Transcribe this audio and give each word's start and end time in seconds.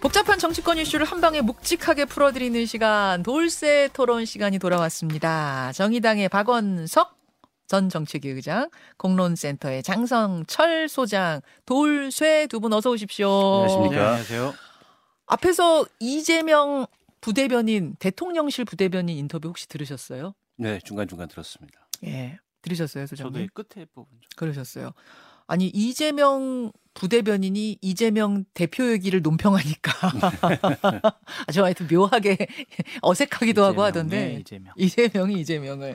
복잡한 0.00 0.38
정치권 0.38 0.78
이슈를 0.78 1.04
한 1.04 1.20
방에 1.20 1.42
묵직하게 1.42 2.06
풀어드리는 2.06 2.64
시간 2.66 3.22
돌쇠 3.22 3.90
토론 3.92 4.24
시간이 4.24 4.58
돌아왔습니다. 4.58 5.72
정의당의 5.72 6.28
박원석 6.30 7.18
전 7.66 7.88
정책위 7.88 8.28
의장, 8.30 8.70
공론센터의 8.96 9.82
장성철 9.82 10.88
소장, 10.88 11.40
돌쇠 11.66 12.46
두 12.48 12.60
분 12.60 12.72
어서 12.72 12.90
오십시오. 12.90 13.28
안녕하십니까. 13.30 13.94
네, 13.94 14.00
안녕하세요. 14.00 14.54
앞에서 15.26 15.86
이재명 16.00 16.86
부대변인, 17.20 17.94
대통령실 17.98 18.64
부대변인 18.64 19.16
인터뷰 19.18 19.48
혹시 19.48 19.68
들으셨어요? 19.68 20.34
네, 20.56 20.80
중간 20.82 21.06
중간 21.06 21.28
들었습니다. 21.28 21.78
예. 22.06 22.38
들으셨어요, 22.62 23.06
소장님? 23.06 23.32
저도 23.32 23.44
이 23.44 23.48
끝에 23.48 23.84
부분 23.86 24.06
좀. 24.20 24.28
그러셨어요. 24.36 24.92
아니 25.46 25.66
이재명 25.68 26.72
부대변인이 26.94 27.78
이재명 27.80 28.44
대표 28.54 28.90
얘기를 28.90 29.22
논평하니까 29.22 29.92
아주 31.46 31.64
하여튼 31.64 31.88
묘하게 31.90 32.36
어색하기도 33.02 33.64
하고 33.64 33.82
하던데 33.82 34.38
이재명. 34.40 34.74
이재명이 34.76 35.40
이재명을 35.40 35.94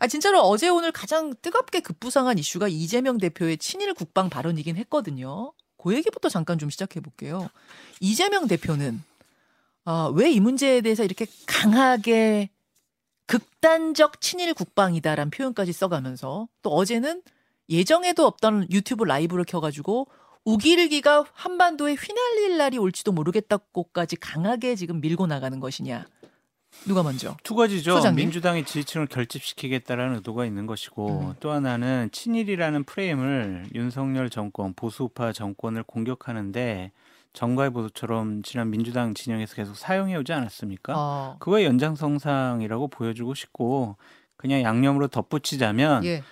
아 0.00 0.06
진짜로 0.06 0.40
어제 0.40 0.68
오늘 0.68 0.90
가장 0.92 1.34
뜨겁게 1.40 1.80
급부상한 1.80 2.38
이슈가 2.38 2.68
이재명 2.68 3.18
대표의 3.18 3.58
친일 3.58 3.94
국방 3.94 4.28
발언이긴 4.28 4.76
했거든요. 4.76 5.52
그 5.78 5.94
얘기부터 5.94 6.28
잠깐 6.28 6.58
좀 6.58 6.68
시작해 6.70 7.00
볼게요. 7.00 7.48
이재명 8.00 8.46
대표는 8.48 9.02
아, 9.86 10.10
왜 10.14 10.32
이 10.32 10.40
문제에 10.40 10.80
대해서 10.80 11.04
이렇게 11.04 11.26
강하게 11.46 12.50
극단적 13.26 14.20
친일 14.20 14.54
국방이다라는 14.54 15.30
표현까지 15.30 15.72
써가면서 15.72 16.48
또 16.62 16.70
어제는 16.70 17.22
예정에도 17.68 18.26
없던 18.26 18.68
유튜브 18.70 19.04
라이브를 19.04 19.44
켜가지고 19.44 20.08
우길기가 20.44 21.24
한반도에 21.32 21.94
휘날릴 21.94 22.58
날이 22.58 22.78
올지도 22.78 23.12
모르겠다고까지 23.12 24.16
강하게 24.16 24.76
지금 24.76 25.00
밀고 25.00 25.26
나가는 25.26 25.58
것이냐. 25.58 26.06
누가 26.86 27.02
먼저? 27.02 27.36
두 27.42 27.54
가지죠. 27.54 27.96
소장님. 27.96 28.16
민주당의 28.16 28.64
지지층을 28.64 29.06
결집시키겠다라는 29.06 30.16
의도가 30.16 30.44
있는 30.44 30.66
것이고 30.66 31.20
음. 31.20 31.34
또 31.40 31.50
하나는 31.50 32.10
친일이라는 32.12 32.84
프레임을 32.84 33.68
윤석열 33.74 34.28
정권 34.28 34.74
보수파 34.74 35.32
정권을 35.32 35.84
공격하는데 35.84 36.92
정가의 37.32 37.70
보도처럼 37.70 38.42
지난 38.42 38.70
민주당 38.70 39.14
진영에서 39.14 39.54
계속 39.54 39.76
사용해 39.76 40.16
오지 40.16 40.32
않았습니까? 40.32 40.94
어, 40.96 41.36
그거의 41.38 41.64
연장성상이라고 41.64 42.88
보여주고 42.88 43.34
싶고 43.34 43.96
그냥 44.36 44.62
양념으로 44.62 45.08
덧붙이자면 45.08 46.04
예. 46.04 46.22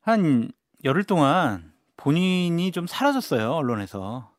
한 0.00 0.50
열흘 0.84 1.04
동안 1.04 1.71
본인이 1.96 2.72
좀 2.72 2.86
사라졌어요 2.86 3.52
언론에서. 3.52 4.30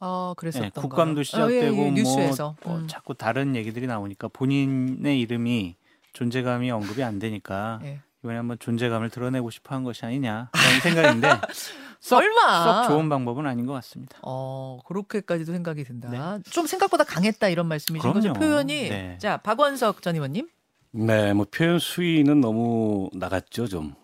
어, 0.00 0.32
네, 0.36 0.40
그랬었던 0.40 0.70
국감도 0.70 1.22
시작되고 1.24 1.52
예, 1.52 1.66
예, 1.66 1.70
뭐, 1.70 1.90
뉴스에서. 1.90 2.54
뭐 2.62 2.76
음. 2.76 2.88
자꾸 2.88 3.14
다른 3.14 3.56
얘기들이 3.56 3.86
나오니까 3.86 4.28
본인의 4.28 5.18
이름이 5.20 5.76
존재감이 6.12 6.70
언급이 6.70 7.02
안 7.02 7.18
되니까 7.18 7.80
예. 7.82 8.00
이번에 8.22 8.36
한번 8.36 8.58
존재감을 8.58 9.10
드러내고 9.10 9.50
싶어 9.50 9.74
한 9.74 9.84
것이 9.84 10.04
아니냐 10.04 10.50
그런 10.52 10.80
생각인데 10.80 11.28
썩, 12.00 12.20
설마. 12.20 12.64
썩 12.64 12.88
좋은 12.88 13.08
방법은 13.08 13.46
아닌 13.46 13.66
것 13.66 13.72
같습니다. 13.74 14.18
어, 14.22 14.78
그렇게까지도 14.86 15.52
생각이 15.52 15.84
든다. 15.84 16.38
좀 16.50 16.66
생각보다 16.66 17.04
강했다 17.04 17.48
이런 17.48 17.66
말씀이신 17.66 18.12
거죠. 18.12 18.32
그럼요. 18.32 18.38
표현이. 18.38 18.88
네. 18.88 19.18
자, 19.18 19.38
박원석 19.38 20.02
전 20.02 20.14
의원님. 20.14 20.48
네, 20.92 21.32
뭐 21.32 21.46
표현 21.50 21.78
수위는 21.78 22.40
너무 22.40 23.10
나갔죠, 23.12 23.66
좀. 23.66 23.94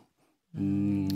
음, 0.56 1.08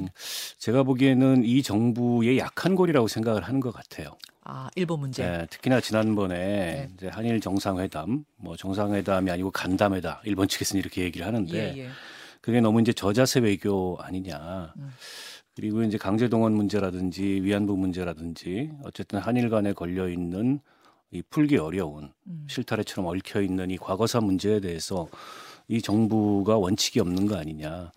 제가 0.58 0.83
보기에는 0.83 1.44
이 1.44 1.62
정부의 1.62 2.39
약한 2.39 2.75
골이라고 2.75 3.08
생각을 3.08 3.42
하는 3.42 3.61
것 3.61 3.72
같아요. 3.72 4.17
아, 4.44 4.70
일본 4.75 5.00
문제. 5.00 5.22
네, 5.22 5.47
특히나 5.50 5.81
지난번에 5.81 6.36
네. 6.36 6.89
이제 6.94 7.08
한일 7.08 7.41
정상회담, 7.41 8.25
뭐 8.36 8.56
정상회담이 8.56 9.31
아니고 9.31 9.50
간담회다. 9.50 10.22
일본 10.25 10.48
측에서는 10.48 10.81
이렇게 10.81 11.03
얘기를 11.03 11.27
하는데 11.27 11.77
예, 11.77 11.78
예. 11.78 11.89
그게 12.41 12.61
너무 12.61 12.81
이제 12.81 12.92
저자세 12.92 13.41
외교 13.41 13.98
아니냐. 14.00 14.72
음. 14.78 14.91
그리고 15.54 15.82
이제 15.82 15.98
강제동원 15.98 16.54
문제라든지 16.54 17.41
위안부 17.43 17.77
문제라든지 17.77 18.71
어쨌든 18.84 19.19
한일 19.19 19.50
간에 19.50 19.72
걸려 19.72 20.09
있는 20.09 20.60
이 21.10 21.21
풀기 21.22 21.56
어려운 21.56 22.12
음. 22.27 22.47
실타래처럼 22.48 23.06
얽혀 23.06 23.43
있는 23.43 23.71
이 23.71 23.77
과거사 23.77 24.21
문제에 24.21 24.60
대해서 24.60 25.09
이 25.66 25.82
정부가 25.82 26.56
원칙이 26.56 27.00
없는 27.00 27.27
거 27.27 27.37
아니냐. 27.37 27.91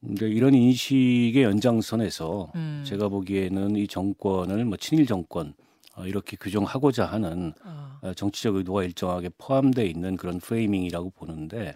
근데 0.00 0.28
이런 0.28 0.54
인식의 0.54 1.42
연장선에서 1.42 2.52
음. 2.54 2.84
제가 2.86 3.08
보기에는 3.08 3.76
이 3.76 3.88
정권을 3.88 4.64
뭐 4.64 4.76
친일 4.76 5.06
정권 5.06 5.54
어, 5.96 6.06
이렇게 6.06 6.36
규정하고자 6.36 7.06
하는 7.06 7.52
아, 7.64 7.98
어, 8.02 8.14
정치적 8.14 8.56
의도가 8.56 8.84
일정하게 8.84 9.30
포함되어 9.38 9.84
있는 9.84 10.16
그런 10.16 10.38
프레이밍이라고 10.38 11.10
보는데 11.10 11.74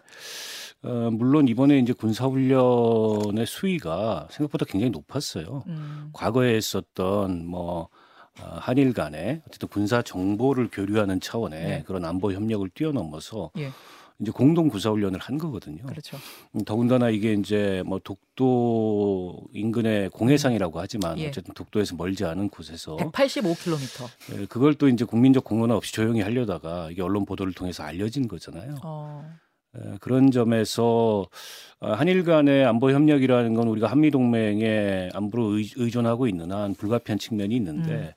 어, 0.82 1.10
물론 1.12 1.48
이번에 1.48 1.78
이제 1.78 1.92
군사훈련의 1.92 3.46
수위가 3.46 4.28
생각보다 4.30 4.64
굉장히 4.66 4.90
높았어요. 4.90 5.64
음. 5.66 6.10
과거에 6.12 6.56
있었던 6.56 7.44
뭐 7.46 7.88
어, 8.40 8.56
한일 8.60 8.92
간에 8.92 9.42
어쨌든 9.46 9.68
군사 9.68 10.00
정보를 10.00 10.68
교류하는 10.70 11.20
차원의 11.20 11.64
네. 11.64 11.82
그런 11.86 12.04
안보 12.04 12.32
협력을 12.32 12.66
뛰어넘어서 12.70 13.50
예. 13.58 13.70
이제 14.22 14.30
공동 14.30 14.68
군사 14.68 14.90
훈련을 14.90 15.18
한 15.18 15.36
거거든요. 15.36 15.84
그렇죠. 15.84 16.16
음, 16.54 16.64
더군다나 16.64 17.10
이게 17.10 17.32
이제 17.34 17.82
뭐 17.84 17.98
독도 17.98 19.42
인근의 19.52 20.10
공해상이라고 20.10 20.78
하지만 20.78 21.18
예. 21.18 21.28
어쨌든 21.28 21.52
독도에서 21.54 21.96
멀지 21.96 22.24
않은 22.24 22.48
곳에서 22.48 22.96
185km. 22.96 24.08
예, 24.32 24.46
그걸 24.46 24.74
또 24.74 24.88
이제 24.88 25.04
국민적 25.04 25.42
공론화 25.42 25.74
없이 25.74 25.92
조용히 25.92 26.20
하려다가 26.20 26.90
이게 26.92 27.02
언론 27.02 27.26
보도를 27.26 27.52
통해서 27.52 27.82
알려진 27.82 28.28
거잖아요. 28.28 28.76
어. 28.84 29.28
예, 29.76 29.96
그런 30.00 30.30
점에서 30.30 31.26
아, 31.80 31.94
한일 31.94 32.22
간의 32.22 32.64
안보 32.64 32.92
협력이라는 32.92 33.54
건 33.54 33.66
우리가 33.66 33.88
한미 33.88 34.12
동맹에 34.12 35.10
안보로 35.14 35.58
의, 35.58 35.68
의존하고 35.74 36.28
있는 36.28 36.52
한 36.52 36.74
불가피한 36.74 37.18
측면이 37.18 37.56
있는데 37.56 37.92
음. 37.92 38.12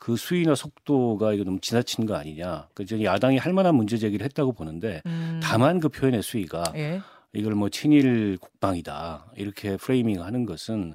그 0.00 0.16
수위나 0.16 0.54
속도가 0.54 1.34
이거 1.34 1.44
너무 1.44 1.60
지나친 1.60 2.06
거 2.06 2.16
아니냐. 2.16 2.68
그 2.74 2.86
저는 2.86 3.04
야당이 3.04 3.36
할 3.36 3.52
만한 3.52 3.74
문제 3.74 3.98
제기를 3.98 4.24
했다고 4.24 4.52
보는데 4.52 5.02
음. 5.04 5.40
다만 5.42 5.78
그 5.78 5.90
표현의 5.90 6.22
수위가 6.22 6.72
예. 6.74 7.02
이걸 7.32 7.54
뭐 7.54 7.68
친일 7.68 8.38
국방이다 8.38 9.26
이렇게 9.36 9.76
프레이밍하는 9.76 10.46
것은 10.46 10.94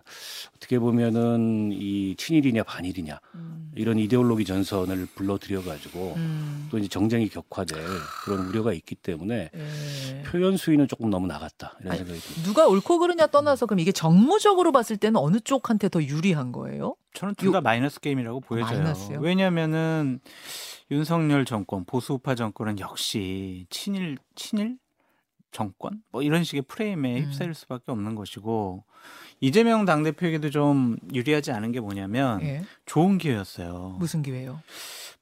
어떻게 0.57 0.79
보면은 0.79 1.72
이 1.72 2.16
친일이냐 2.18 2.63
반일이냐 2.63 3.19
음. 3.35 3.72
이런 3.75 3.97
이데올로기 3.97 4.44
전선을 4.44 5.07
불러들여 5.16 5.63
가지고 5.63 6.13
음. 6.18 6.68
또 6.69 6.78
이제 6.78 6.90
정쟁이 6.90 7.29
격화될 7.29 7.78
그런 8.25 8.47
우려가 8.47 8.73
있기 8.73 8.96
때문에 8.96 9.50
예. 9.53 10.23
표현 10.23 10.57
수위는 10.57 10.90
조금 10.90 11.09
너무 11.09 11.25
나갔다 11.28 11.78
이런 11.79 11.91
아니, 11.91 12.00
생각이 12.00 12.19
듭니다. 12.19 12.44
누가 12.44 12.67
옳고 12.67 13.00
그르냐 13.00 13.28
떠나서 13.28 13.66
그럼 13.66 13.79
이게 13.79 13.94
정무적으로 13.94 14.73
봤을 14.73 14.97
때는 14.97 15.16
어느 15.17 15.40
쪽한테 15.40 15.88
더 15.88 16.03
유리한 16.03 16.52
거예요? 16.52 16.96
저는 17.13 17.35
둘 17.35 17.53
다 17.53 17.62
마이너스 17.62 18.02
게임이라고 18.02 18.41
보여져요. 18.41 18.79
마이너스요? 18.79 19.19
왜냐하면은 19.22 20.19
윤석열 20.91 21.46
정권 21.46 21.85
보수우파 21.85 22.35
정권은 22.35 22.79
역시 22.79 23.67
친일 23.69 24.17
친일 24.35 24.78
정권 25.55 26.03
뭐 26.11 26.21
이런 26.21 26.43
식의 26.43 26.63
프레임에 26.63 27.21
음. 27.21 27.23
휩싸일 27.23 27.53
수밖에 27.53 27.89
없는 27.93 28.16
것이고 28.16 28.83
이재명 29.39 29.85
당 29.85 30.03
대표에게도 30.03 30.49
좀 30.49 30.97
유리하지 31.13 31.53
않은 31.53 31.71
게 31.71 31.79
뭐냐면 31.79 32.41
예. 32.41 32.63
좋은 32.85 33.17
기회였어요. 33.17 33.95
무슨 33.97 34.21
기회요? 34.21 34.61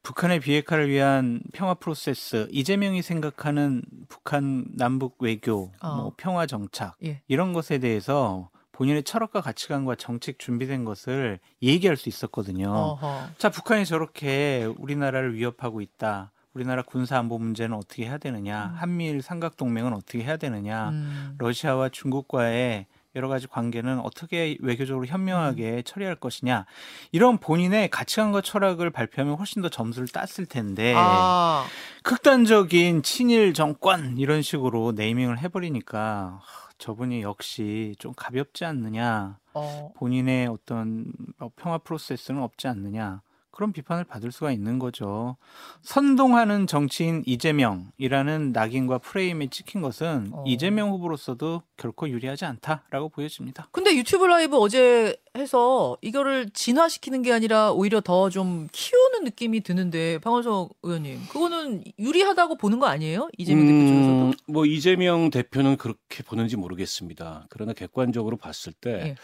북한의 0.01 0.39
비핵화를 0.39 0.89
위한 0.89 1.41
평화 1.53 1.75
프로세스, 1.75 2.47
이재명이 2.51 3.03
생각하는 3.03 3.83
북한 4.09 4.65
남북 4.75 5.17
외교, 5.19 5.71
어. 5.81 5.95
뭐 5.95 6.13
평화 6.17 6.45
정착 6.47 6.95
예. 7.05 7.21
이런 7.27 7.53
것에 7.53 7.77
대해서 7.77 8.49
본인의 8.71 9.03
철학과 9.03 9.39
가치관과 9.39 9.95
정책 9.95 10.39
준비된 10.39 10.83
것을 10.83 11.39
얘기할 11.61 11.95
수 11.95 12.09
있었거든요. 12.09 12.71
어허. 12.71 13.29
자, 13.37 13.49
북한이 13.49 13.85
저렇게 13.85 14.67
우리나라를 14.79 15.35
위협하고 15.35 15.79
있다. 15.79 16.32
우리나라 16.53 16.83
군사 16.83 17.17
안보 17.17 17.37
문제는 17.39 17.75
어떻게 17.75 18.05
해야 18.05 18.17
되느냐? 18.17 18.67
음. 18.67 18.75
한미일 18.75 19.21
삼각 19.21 19.57
동맹은 19.57 19.93
어떻게 19.93 20.23
해야 20.23 20.37
되느냐? 20.37 20.89
음. 20.89 21.35
러시아와 21.39 21.89
중국과의 21.89 22.85
여러 23.15 23.27
가지 23.27 23.47
관계는 23.47 23.99
어떻게 23.99 24.57
외교적으로 24.59 25.05
현명하게 25.05 25.71
음. 25.71 25.83
처리할 25.83 26.15
것이냐 26.15 26.65
이런 27.11 27.37
본인의 27.37 27.89
가치관과 27.89 28.41
철학을 28.41 28.89
발표하면 28.89 29.37
훨씬 29.37 29.61
더 29.61 29.69
점수를 29.69 30.07
땄을 30.07 30.47
텐데 30.47 30.93
아, 30.97 31.65
극단적인 32.01 33.03
친일 33.03 33.53
정권 33.53 34.17
이런 34.17 34.41
식으로 34.41 34.93
네이밍을 34.93 35.37
해버리니까 35.39 36.39
하, 36.41 36.69
저분이 36.79 37.21
역시 37.21 37.95
좀 37.99 38.13
가볍지 38.15 38.65
않느냐 38.65 39.37
어. 39.53 39.91
본인의 39.95 40.47
어떤 40.47 41.05
어, 41.39 41.49
평화 41.55 41.77
프로세스는 41.77 42.41
없지 42.41 42.67
않느냐 42.67 43.21
그런 43.53 43.71
비판을 43.71 44.03
받을 44.03 44.31
수가 44.31 44.51
있는 44.51 44.79
거죠. 44.79 45.37
선동하는 45.83 46.67
정치인 46.67 47.23
이재명이라는 47.25 48.51
낙인과 48.51 48.97
프레임에 48.97 49.47
찍힌 49.47 49.81
것은 49.81 50.31
어. 50.33 50.43
이재명 50.45 50.89
후보로서도 50.89 51.61
결코 51.77 52.09
유리하지 52.09 52.45
않다라고 52.45 53.09
보여집니다. 53.09 53.69
근데 53.71 53.95
유튜브 53.95 54.25
라이브 54.25 54.57
어제 54.57 55.15
해서 55.37 55.97
이거를 56.01 56.49
진화시키는 56.51 57.21
게 57.21 57.31
아니라 57.31 57.71
오히려 57.71 58.01
더 58.01 58.29
좀 58.33 58.67
키우는 58.71 59.25
느낌이 59.25 59.61
드는데 59.61 60.17
방원석 60.19 60.71
의원님 60.81 61.27
그거는 61.29 61.83
유리하다고 61.99 62.57
보는 62.57 62.79
거 62.79 62.87
아니에요? 62.87 63.29
이재명 63.37 63.67
대표 63.67 63.87
쪽에서도? 63.87 64.25
음, 64.25 64.33
뭐 64.47 64.65
이재명 64.65 65.29
대표는 65.29 65.77
그렇게 65.77 66.23
보는지 66.23 66.57
모르겠습니다. 66.57 67.45
그러나 67.49 67.73
객관적으로 67.73 68.37
봤을 68.37 68.73
때 68.73 68.91
예. 68.91 69.15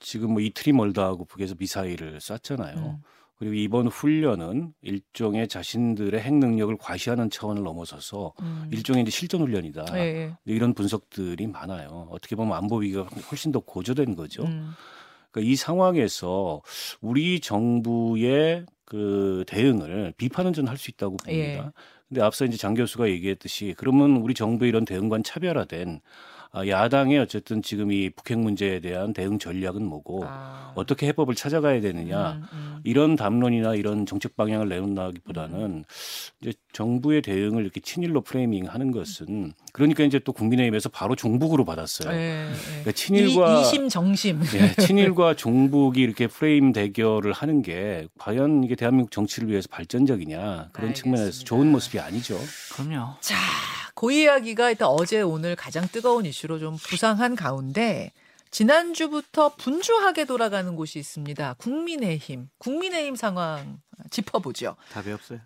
지금 0.00 0.32
뭐 0.32 0.40
이틀이 0.40 0.72
멀다 0.76 1.04
하고 1.04 1.24
북에서 1.24 1.56
미사일을 1.58 2.20
쐈잖아요. 2.20 2.76
음. 2.76 3.02
그리고 3.36 3.54
이번 3.54 3.88
훈련은 3.88 4.72
일종의 4.82 5.48
자신들의 5.48 6.20
핵 6.20 6.34
능력을 6.34 6.76
과시하는 6.76 7.30
차원을 7.30 7.62
넘어서서 7.64 8.34
음. 8.40 8.68
일종의 8.72 9.02
이제 9.02 9.10
실전 9.10 9.40
훈련이다. 9.40 9.86
예, 9.94 10.00
예. 10.00 10.36
이런 10.44 10.74
분석들이 10.74 11.46
많아요. 11.48 12.08
어떻게 12.10 12.36
보면 12.36 12.56
안보 12.56 12.76
위기가 12.76 13.02
훨씬 13.02 13.50
더 13.50 13.60
고조된 13.60 14.14
거죠. 14.14 14.44
음. 14.44 14.72
그러니까 15.30 15.50
이 15.50 15.56
상황에서 15.56 16.62
우리 17.00 17.40
정부의 17.40 18.66
그 18.84 19.44
대응을 19.48 20.12
비판은 20.16 20.52
전할수 20.52 20.90
있다고 20.90 21.16
봅니다. 21.16 21.64
예. 21.66 21.70
근데 22.08 22.20
앞서 22.20 22.44
이제 22.44 22.58
장 22.58 22.74
교수가 22.74 23.08
얘기했듯이 23.08 23.74
그러면 23.78 24.18
우리 24.18 24.34
정부의 24.34 24.68
이런 24.68 24.84
대응과는 24.84 25.24
차별화된 25.24 25.98
아, 25.98 26.00
야당의 26.54 27.18
어쨌든 27.18 27.62
지금 27.62 27.90
이 27.92 28.10
북핵 28.10 28.38
문제에 28.38 28.80
대한 28.80 29.14
대응 29.14 29.38
전략은 29.38 29.82
뭐고 29.84 30.24
아. 30.26 30.72
어떻게 30.74 31.06
해법을 31.06 31.34
찾아가야 31.34 31.80
되느냐 31.80 32.32
음, 32.32 32.44
음. 32.52 32.80
이런 32.84 33.16
담론이나 33.16 33.74
이런 33.74 34.04
정책 34.04 34.36
방향을 34.36 34.68
내놓나기보다는 34.68 35.84
이제 36.42 36.52
정부의 36.74 37.22
대응을 37.22 37.62
이렇게 37.62 37.80
친일로 37.80 38.20
프레이밍하는 38.20 38.92
것은 38.92 39.54
그러니까 39.72 40.04
이제 40.04 40.18
또 40.18 40.32
국민의힘에서 40.32 40.90
바로 40.90 41.16
종북으로 41.16 41.64
받았어요. 41.64 42.14
예, 42.14 42.48
예. 42.50 42.52
그러니까 42.66 42.92
친일과 42.92 43.58
이, 43.58 43.62
이심 43.62 43.88
정심. 43.88 44.42
예, 44.54 44.74
친일과 44.82 45.34
종북이 45.34 46.02
이렇게 46.02 46.26
프레임 46.26 46.72
대결을 46.72 47.32
하는 47.32 47.62
게 47.62 48.08
과연 48.18 48.62
이게 48.64 48.74
대한민국 48.74 49.10
정치를 49.10 49.48
위해서 49.48 49.68
발전적이냐 49.70 50.68
그런 50.72 50.88
알겠습니다. 50.88 50.92
측면에서 50.94 51.44
좋은 51.44 51.72
모습이 51.72 51.98
아니죠. 51.98 52.38
그럼요. 52.74 53.14
자, 53.20 53.36
그 54.02 54.10
이야기가 54.10 54.70
일단 54.70 54.88
어제 54.88 55.20
오늘 55.20 55.54
가장 55.54 55.86
뜨거운 55.86 56.26
이슈로 56.26 56.58
좀 56.58 56.76
부상한 56.76 57.36
가운데 57.36 58.10
지난주부터 58.50 59.54
분주하게 59.54 60.24
돌아가는 60.24 60.74
곳이 60.74 60.98
있습니다. 60.98 61.54
국민의힘. 61.58 62.48
국민의힘 62.58 63.14
상황 63.14 63.78
짚어보죠. 64.10 64.74
답이 64.90 65.12
없어요. 65.12 65.38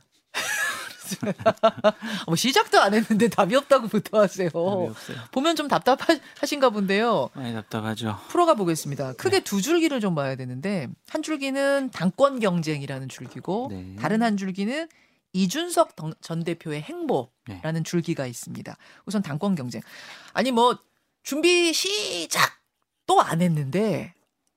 뭐 2.27 2.35
시작도 2.35 2.81
안 2.81 2.95
했는데 2.95 3.29
답이 3.29 3.55
없다고부터 3.55 4.23
하세요. 4.23 4.49
답이 4.49 4.63
없어요. 4.63 5.19
보면 5.33 5.55
좀 5.55 5.69
답답하신가 5.69 6.71
본데요. 6.71 7.29
많이 7.35 7.53
답답하죠. 7.53 8.19
풀어가 8.29 8.55
보겠습니다. 8.55 9.09
네. 9.09 9.17
크게 9.17 9.41
두 9.41 9.61
줄기를 9.61 10.01
좀 10.01 10.15
봐야 10.15 10.35
되는데 10.35 10.89
한 11.11 11.23
줄기는 11.23 11.91
당권 11.91 12.41
경쟁이라는 12.41 13.11
줄기고 13.11 13.69
네. 13.71 13.97
다른 13.99 14.23
한 14.23 14.39
줄기는 14.39 14.89
이준석 15.37 15.97
던- 15.97 16.15
전 16.23 16.43
대표의 16.45 16.83
행보라는 16.83 17.29
네. 17.75 17.83
줄기가 17.85 18.27
있습니다. 18.27 18.77
우선 19.05 19.23
당권 19.23 19.55
경쟁. 19.55 19.83
아니 20.33 20.51
뭐 20.51 20.79
준비 21.23 21.73
시작 21.73 22.41
또 23.07 23.21
안 23.21 23.43
했는데 23.43 24.15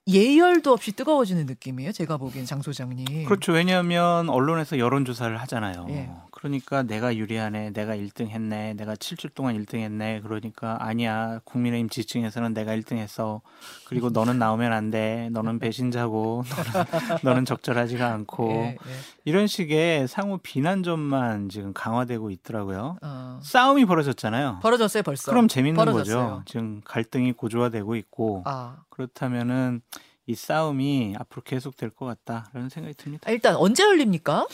예열도 0.07 0.71
없이 0.73 0.91
뜨거워지는 0.93 1.45
느낌이에요. 1.45 1.91
제가 1.91 2.17
보기엔 2.17 2.45
장 2.45 2.61
소장님. 2.63 3.25
그렇죠. 3.25 3.51
왜냐하면 3.51 4.29
언론에서 4.29 4.79
여론 4.79 5.05
조사를 5.05 5.35
하잖아요. 5.41 5.85
예. 5.89 6.09
그러니까 6.39 6.83
내가 6.83 7.18
유리하네, 7.18 7.71
내가 7.71 7.97
1등 7.97 8.30
했네, 8.30 8.74
내가 8.75 8.95
7주 8.95 9.33
동안 9.33 9.62
1등 9.62 9.80
했네. 9.80 10.21
그러니까 10.21 10.77
아니야. 10.80 11.41
국민의힘 11.44 11.89
지층에서는 11.89 12.53
내가 12.53 12.74
1등 12.77 12.95
했어. 12.95 13.41
그리고 13.88 14.09
너는 14.09 14.39
나오면 14.39 14.71
안 14.71 14.89
돼. 14.89 15.27
너는 15.33 15.59
배신자고, 15.59 16.44
너는, 16.47 17.19
너는 17.24 17.45
적절하지가 17.45 18.07
않고. 18.13 18.51
예, 18.51 18.56
예. 18.56 18.77
이런 19.25 19.47
식의 19.47 20.07
상호 20.07 20.38
비난점만 20.38 21.50
지금 21.50 21.74
강화되고 21.74 22.31
있더라고요. 22.31 22.95
어. 23.01 23.39
싸움이 23.44 23.83
벌어졌잖아요. 23.83 24.59
벌어졌어요 24.62 25.03
벌써. 25.03 25.30
그럼 25.31 25.50
재밌는 25.50 25.75
벌어졌어요. 25.75 26.18
거죠. 26.18 26.44
지금 26.45 26.81
갈등이 26.85 27.33
고조화되고 27.33 27.95
있고 27.97 28.44
아 28.45 28.77
그렇다면은 28.89 29.81
이 30.29 30.35
싸움이 30.35 31.15
앞으로 31.17 31.41
계속될 31.41 31.89
것 31.89 32.05
같다라는 32.05 32.69
생각이 32.69 32.93
듭니다. 32.93 33.31
일단 33.31 33.55
언제 33.55 33.83
열립니까? 33.83 34.45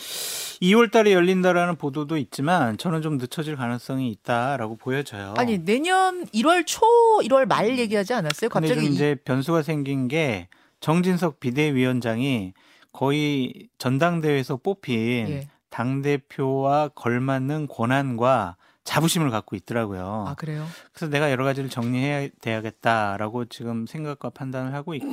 2월 0.61 0.89
달에 0.89 1.11
열린다라는 1.11 1.75
보도도 1.75 2.15
있지만 2.15 2.77
저는 2.77 3.01
좀 3.01 3.17
늦춰질 3.17 3.57
가능성이 3.57 4.09
있다라고 4.09 4.77
보여져요. 4.77 5.33
아니 5.35 5.57
내년 5.57 6.25
1월 6.27 6.65
초 6.65 6.79
1월 7.23 7.45
말 7.45 7.77
얘기하지 7.77 8.13
않았어요? 8.13 8.49
갑자기 8.49 8.85
이제 8.85 9.15
변수가 9.25 9.63
생긴 9.63 10.07
게 10.07 10.47
정진석 10.79 11.41
비대위원장이 11.41 12.53
거의 12.93 13.67
전당대회에서 13.77 14.55
뽑힌 14.55 15.27
예. 15.27 15.47
당 15.69 16.01
대표와 16.01 16.87
걸맞는 16.95 17.67
권한과 17.67 18.55
자부심을 18.85 19.31
갖고 19.31 19.55
있더라고요. 19.55 20.25
아 20.27 20.35
그래요? 20.35 20.65
그래서 20.93 21.09
내가 21.09 21.31
여러 21.31 21.43
가지를 21.43 21.69
정리해야 21.69 22.29
돼야겠다라고 22.39 23.45
지금 23.45 23.85
생각과 23.87 24.29
판단을 24.29 24.73
하고 24.73 24.93
있고 24.93 25.07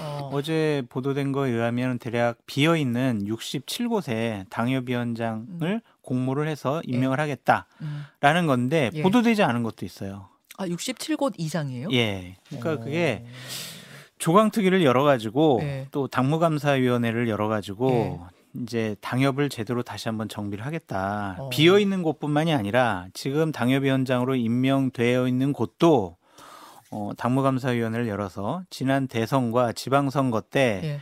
어. 0.00 0.30
어제 0.32 0.82
보도된 0.88 1.32
거에 1.32 1.50
의하면 1.50 1.98
대략 1.98 2.38
비어 2.46 2.76
있는 2.76 3.24
67곳에 3.24 4.44
당협위원장을 4.50 5.80
공모를 6.02 6.48
해서 6.48 6.82
임명을 6.84 7.20
하겠다라는 7.20 8.42
음. 8.42 8.46
건데 8.46 8.90
예. 8.92 9.02
보도되지 9.02 9.44
않은 9.44 9.62
것도 9.62 9.86
있어요. 9.86 10.28
아 10.58 10.66
67곳 10.66 11.34
이상이에요? 11.38 11.88
예. 11.92 12.36
그러니까 12.48 12.72
어. 12.72 12.78
그게 12.84 13.24
조강특위를 14.18 14.84
열어 14.84 15.04
가지고 15.04 15.60
예. 15.62 15.86
또 15.92 16.08
당무감사위원회를 16.08 17.28
열어 17.28 17.46
가지고 17.48 18.20
예. 18.20 18.41
이제 18.54 18.96
당협을 19.00 19.48
제대로 19.48 19.82
다시 19.82 20.08
한번 20.08 20.28
정비를 20.28 20.64
하겠다. 20.66 21.36
어. 21.38 21.48
비어 21.48 21.78
있는 21.78 22.02
곳뿐만이 22.02 22.52
아니라 22.52 23.06
지금 23.14 23.50
당협위원장으로 23.52 24.34
임명되어 24.36 25.26
있는 25.26 25.52
곳도 25.52 26.16
어, 26.90 27.10
당무감사위원회를 27.16 28.08
열어서 28.08 28.62
지난 28.68 29.08
대선과 29.08 29.72
지방선거 29.72 30.42
때 30.42 30.80
예. 30.84 31.00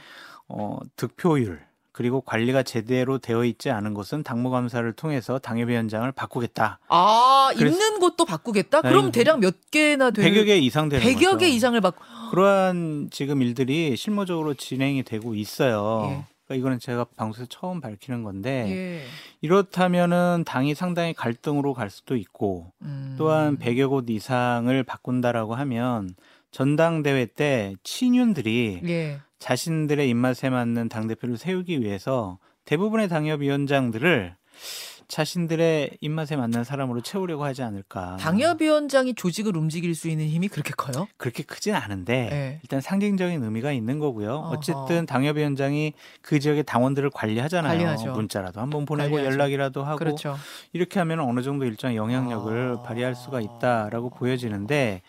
어, 0.48 0.78
득표율 0.96 1.60
그리고 1.92 2.20
관리가 2.20 2.62
제대로 2.62 3.18
되어 3.18 3.44
있지 3.44 3.68
않은 3.70 3.94
곳은 3.94 4.22
당무감사를 4.22 4.90
통해서 4.92 5.40
당협위원장을 5.40 6.10
바꾸겠다. 6.12 6.78
아 6.88 7.50
그래서- 7.56 7.74
있는 7.76 7.98
곳도 7.98 8.24
바꾸겠다? 8.24 8.82
그럼 8.82 9.06
아니, 9.06 9.12
대략 9.12 9.40
몇 9.40 9.56
개나 9.72 10.12
되는 10.12 10.30
100여 10.30 10.46
개 10.46 10.56
이상 10.58 10.88
되는 10.88 11.04
100여 11.04 11.24
거죠. 11.24 11.38
개 11.38 11.48
이상을 11.48 11.78
바꾸 11.80 11.98
그러한 12.30 13.08
지금 13.10 13.42
일들이 13.42 13.96
실무적으로 13.96 14.54
진행이 14.54 15.02
되고 15.02 15.34
있어요. 15.34 16.06
예. 16.10 16.24
그러니까 16.50 16.54
이거는 16.56 16.78
제가 16.80 17.04
방송에서 17.16 17.46
처음 17.48 17.80
밝히는 17.80 18.24
건데 18.24 18.66
예. 18.68 19.02
이렇다면은 19.40 20.42
당이 20.44 20.74
상당히 20.74 21.14
갈등으로 21.14 21.74
갈 21.74 21.90
수도 21.90 22.16
있고 22.16 22.72
음. 22.82 23.14
또한 23.16 23.56
100여 23.56 23.88
곳 23.88 24.10
이상을 24.10 24.82
바꾼다라고 24.82 25.54
하면 25.54 26.10
전당대회 26.50 27.26
때 27.26 27.74
친윤들이 27.84 28.80
예. 28.84 29.20
자신들의 29.38 30.08
입맛에 30.08 30.50
맞는 30.50 30.88
당대표를 30.88 31.38
세우기 31.38 31.80
위해서 31.80 32.38
대부분의 32.64 33.08
당협위원장들을 33.08 34.34
자신들의 35.10 35.98
입맛에 36.00 36.36
맞는 36.36 36.62
사람으로 36.62 37.00
채우려고 37.00 37.44
하지 37.44 37.62
않을까. 37.62 38.16
당협위원장이 38.18 39.14
조직을 39.14 39.56
움직일 39.56 39.94
수 39.96 40.08
있는 40.08 40.28
힘이 40.28 40.46
그렇게 40.48 40.72
커요? 40.76 41.08
그렇게 41.16 41.42
크진 41.42 41.74
않은데 41.74 42.28
예. 42.32 42.60
일단 42.62 42.80
상징적인 42.80 43.42
의미가 43.42 43.72
있는 43.72 43.98
거고요. 43.98 44.34
어허. 44.34 44.50
어쨌든 44.50 45.06
당협위원장이 45.06 45.94
그 46.22 46.38
지역의 46.38 46.62
당원들을 46.62 47.10
관리하잖아요. 47.10 47.72
관리하죠. 47.72 48.12
문자라도 48.12 48.60
한번 48.60 48.86
보내고 48.86 49.16
관리하죠. 49.16 49.34
연락이라도 49.34 49.82
하고 49.82 49.98
그렇죠. 49.98 50.36
이렇게 50.72 51.00
하면 51.00 51.20
어느 51.20 51.42
정도 51.42 51.64
일정 51.64 51.96
영향력을 51.96 52.76
아. 52.78 52.82
발휘할 52.82 53.16
수가 53.16 53.40
있다라고 53.40 54.10
보여지는데 54.10 55.02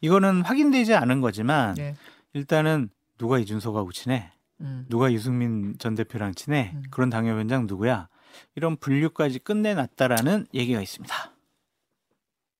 이거는 0.00 0.42
확인되지 0.42 0.94
않은 0.94 1.20
거지만 1.20 1.76
예. 1.78 1.96
일단은 2.32 2.90
누가 3.18 3.40
이준석하고 3.40 3.90
친해? 3.90 4.30
음. 4.60 4.86
누가 4.88 5.12
유승민 5.12 5.74
전 5.80 5.96
대표랑 5.96 6.34
친해? 6.34 6.70
음. 6.74 6.82
그런 6.92 7.10
당협위원장 7.10 7.66
누구야? 7.66 8.08
이런 8.54 8.76
분류까지 8.76 9.40
끝내놨다라는 9.40 10.46
얘기가 10.54 10.80
있습니다. 10.80 11.14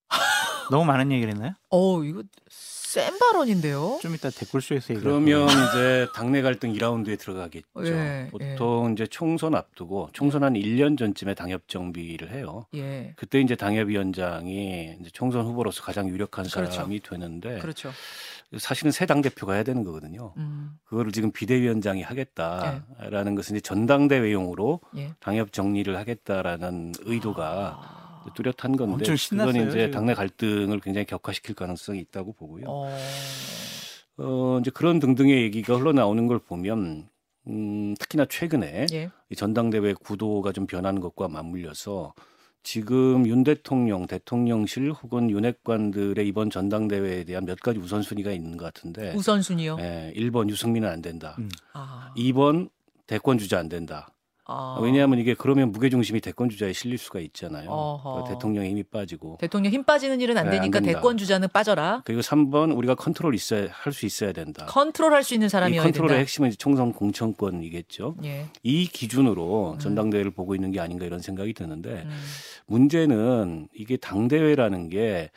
너무 0.71 0.85
많은 0.85 1.13
얘기를 1.13 1.33
했나요? 1.33 1.53
어, 1.71 2.03
이거 2.05 2.23
센 2.49 3.19
발언인데요. 3.19 3.99
좀 4.01 4.15
이따 4.15 4.31
댓글쇼에서 4.31 4.95
얘기. 4.95 5.03
그러면 5.03 5.47
이제 5.47 6.07
당내 6.15 6.41
갈등 6.41 6.73
2라운드에 6.73 7.19
들어가겠죠. 7.19 7.67
예, 7.85 8.29
보통 8.31 8.93
이제 8.93 9.07
총선 9.07 9.55
앞두고 9.55 10.09
총선 10.15 10.43
한 10.43 10.55
1년 10.55 10.97
전쯤에 10.99 11.35
당협 11.35 11.69
정비를 11.69 12.33
해요. 12.33 12.67
예. 12.75 13.13
그때 13.17 13.41
이제 13.41 13.57
당협 13.57 13.89
위원장이 13.89 14.97
이제 15.01 15.11
총선 15.13 15.45
후보로서 15.45 15.83
가장 15.83 16.09
유력한 16.09 16.47
그렇죠. 16.47 16.73
사람이 16.73 17.01
되는데 17.01 17.59
그렇죠. 17.59 17.93
사실은 18.57 18.91
새 18.93 19.05
당 19.07 19.21
대표가 19.21 19.53
해야 19.55 19.63
되는 19.63 19.85
거거든요. 19.85 20.33
음. 20.39 20.71
그거를 20.85 21.13
지금 21.13 21.31
비대위원장이 21.33 22.03
하겠다라는 22.03 23.35
것은 23.35 23.57
이제 23.57 23.61
전당대회용으로 23.61 24.81
예. 24.97 25.13
당협 25.21 25.53
정리를 25.53 25.95
하겠다라는 25.97 26.93
의도가 27.01 27.79
아. 27.81 28.25
뚜렷한 28.35 28.77
건데 28.77 28.95
엄청 28.95 29.17
신났어요, 29.17 29.53
그건 29.53 29.69
이제 29.69 29.79
지금. 29.81 29.91
당내 29.91 30.15
갈등을 30.15 30.81
굉장히 30.81 31.05
격화시킬 31.07 31.55
가능성이 31.55 32.01
있다고 32.01 32.33
보고요. 32.35 32.65
어. 32.69 32.89
어, 34.19 34.59
이제 34.61 34.71
그런 34.71 34.99
등등의 34.99 35.43
얘기가 35.43 35.77
흘러나오는 35.77 36.27
걸 36.27 36.39
보면 36.39 37.09
음, 37.47 37.95
특히나 37.99 38.27
최근에 38.27 38.87
예. 38.93 39.11
이 39.31 39.35
전당대회 39.37 39.95
구도가 39.95 40.53
좀 40.53 40.67
변하는 40.67 41.01
것과 41.01 41.29
맞물려서 41.29 42.13
지금 42.71 43.27
윤 43.27 43.45
대통령, 43.45 44.07
대통령실 44.07 44.93
혹은 44.93 45.31
윤핵관들의 45.31 46.29
이번 46.29 46.51
전당대회에 46.51 47.25
대한 47.25 47.47
몇 47.47 47.59
가지 47.61 47.79
우선순위가 47.79 48.31
있는 48.31 48.59
것 48.59 48.67
같은데 48.67 49.15
우선순위요. 49.15 49.79
예, 49.81 50.13
1번 50.15 50.51
유승민은 50.51 50.87
안 50.87 51.01
된다. 51.01 51.35
음. 51.39 51.49
아. 51.73 52.13
2번 52.15 52.69
대권 53.07 53.39
주자 53.39 53.59
안 53.59 53.71
된다. 53.71 54.11
아. 54.49 54.79
왜냐하면 54.81 55.19
이게 55.19 55.35
그러면 55.35 55.71
무게중심이 55.73 56.21
대권 56.21 56.49
주자에 56.49 56.73
실릴 56.73 56.97
수가 56.99 57.21
있잖아요. 57.21 58.01
그러니까 58.03 58.33
대통령의 58.33 58.71
힘이 58.71 58.83
빠지고. 58.83 59.37
대통령 59.41 59.73
힘 59.73 59.85
빠지는 59.85 60.21
일은 60.21 60.37
안 60.39 60.49
네, 60.49 60.57
안 60.57 60.61
되니까 60.63 60.81
된다. 60.81 60.99
대권 60.99 61.19
주자는 61.19 61.49
빠져라. 61.53 62.03
그리고 62.05 62.23
3번 62.23 62.77
우리가 62.77 62.95
컨트롤 62.95 63.35
있어야 63.35 63.69
할 63.71 63.93
수 63.93 64.07
있어야 64.07 64.33
된다. 64.33 64.65
컨트롤할 64.67 65.23
수 65.23 65.35
있는 65.35 65.47
이 65.47 65.49
사람이어야 65.51 65.83
컨트롤의 65.83 66.09
된다. 66.09 66.21
핵심은 66.21 66.49
이제 66.49 66.57
총선 66.57 66.93
공천권이겠죠. 66.93 68.17
예. 68.25 68.47
이 68.63 68.87
기준으로 68.87 69.73
음. 69.75 69.79
전당대회를 69.79 70.31
보고 70.31 70.55
있는 70.55 70.71
게 70.73 70.81
아닌가 70.81 71.05
이런 71.05 71.21
생각이 71.21 71.53
드는데 71.53 72.05
음. 72.07 72.11
문제는 72.67 73.69
이게 73.75 73.97
당대회라는 73.97 74.89
게 74.89 75.31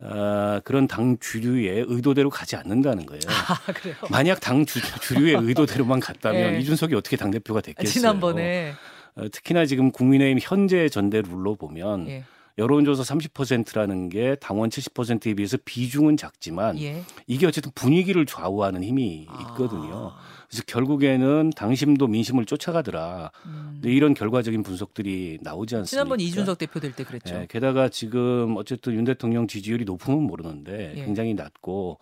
아, 0.00 0.60
그런 0.64 0.86
당 0.86 1.16
주류의 1.18 1.86
의도대로 1.88 2.28
가지 2.28 2.54
않는다는 2.56 3.06
거예요. 3.06 3.22
아, 3.28 3.72
그래요. 3.72 3.94
만약 4.10 4.40
당 4.40 4.66
주, 4.66 4.80
주류의 5.00 5.36
의도대로만 5.36 6.00
갔다면 6.00 6.54
예. 6.54 6.60
이준석이 6.60 6.94
어떻게 6.94 7.16
당 7.16 7.30
대표가 7.30 7.60
됐겠어요. 7.60 7.90
지난번에 7.90 8.74
어, 9.14 9.28
특히나 9.30 9.64
지금 9.64 9.90
국민의힘 9.90 10.38
현재 10.42 10.88
전대 10.88 11.22
룰로 11.22 11.56
보면 11.56 12.08
예. 12.08 12.24
여론조사 12.58 13.02
30%라는 13.02 14.08
게 14.08 14.34
당원 14.36 14.70
70%에 14.70 15.34
비해서 15.34 15.58
비중은 15.64 16.16
작지만 16.16 16.78
예. 16.80 17.02
이게 17.26 17.46
어쨌든 17.46 17.72
분위기를 17.74 18.26
좌우하는 18.26 18.82
힘이 18.82 19.26
있거든요. 19.40 20.12
아. 20.14 20.35
그래서 20.56 20.62
결국에는 20.66 21.50
당심도 21.54 22.06
민심을 22.06 22.46
쫓아가더라. 22.46 23.30
음. 23.44 23.70
근데 23.74 23.92
이런 23.92 24.14
결과적인 24.14 24.62
분석들이 24.62 25.38
나오지 25.42 25.76
않습니까? 25.76 25.90
지난번 25.90 26.20
이준석 26.20 26.56
대표 26.56 26.80
될 26.80 26.94
때 26.94 27.04
그랬죠. 27.04 27.34
예, 27.34 27.46
게다가 27.46 27.90
지금 27.90 28.56
어쨌든 28.56 28.94
윤 28.94 29.04
대통령 29.04 29.46
지지율이 29.46 29.84
높으면 29.84 30.22
모르는데 30.22 30.94
예. 30.96 31.04
굉장히 31.04 31.34
낮고 31.34 31.98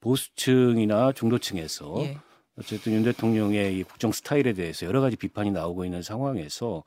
보수층이나 0.00 1.12
중도층에서 1.12 1.96
예. 2.00 2.18
어쨌든 2.58 2.92
윤 2.92 3.02
대통령의 3.02 3.76
이 3.78 3.82
국정 3.82 4.12
스타일에 4.12 4.52
대해서 4.52 4.86
여러 4.86 5.00
가지 5.00 5.16
비판이 5.16 5.50
나오고 5.50 5.84
있는 5.84 6.02
상황에서 6.02 6.84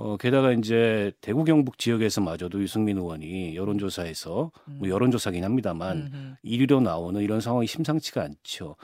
어 0.00 0.16
게다가 0.16 0.52
이제 0.52 1.10
대구 1.20 1.42
경북 1.42 1.76
지역에서마저도 1.76 2.62
유승민 2.62 2.98
의원이 2.98 3.56
여론조사에서 3.56 4.52
뭐 4.64 4.88
여론조사긴 4.88 5.42
합니다만 5.42 6.12
음흠. 6.14 6.34
1위로 6.44 6.80
나오는 6.80 7.20
이런 7.20 7.40
상황이 7.40 7.66
심상치가 7.66 8.22
않죠. 8.22 8.76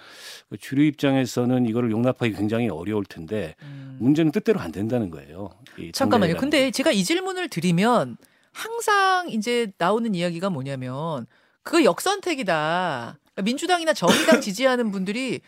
그 0.48 0.56
주류 0.58 0.82
입장에서는 0.82 1.66
이거를 1.66 1.92
용납하기 1.92 2.32
굉장히 2.32 2.68
어려울 2.68 3.04
텐데 3.04 3.54
음. 3.62 3.96
문제는 4.00 4.32
뜻대로 4.32 4.58
안 4.58 4.72
된다는 4.72 5.10
거예요. 5.10 5.50
이 5.78 5.92
잠깐만요. 5.92 6.34
근데 6.36 6.64
게. 6.64 6.70
제가 6.72 6.90
이 6.90 7.04
질문을 7.04 7.48
드리면 7.48 8.16
항상 8.50 9.28
이제 9.30 9.70
나오는 9.78 10.12
이야기가 10.16 10.50
뭐냐면 10.50 11.26
그거 11.62 11.84
역선택이다. 11.84 13.18
그러니까 13.20 13.42
민주당이나 13.42 13.92
정의당 13.92 14.40
지지하는 14.42 14.90
분들이 14.90 15.42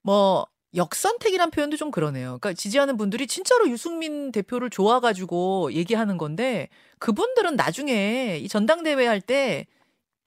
뭐 0.00 0.46
역선택이란 0.74 1.50
표현도 1.50 1.76
좀 1.76 1.90
그러네요. 1.90 2.38
그러니까 2.40 2.52
지지하는 2.54 2.96
분들이 2.96 3.26
진짜로 3.26 3.68
유승민 3.70 4.32
대표를 4.32 4.70
좋아가지고 4.70 5.72
얘기하는 5.72 6.18
건데 6.18 6.68
그분들은 6.98 7.56
나중에 7.56 8.38
이 8.42 8.48
전당대회 8.48 9.06
할 9.06 9.20
때 9.20 9.66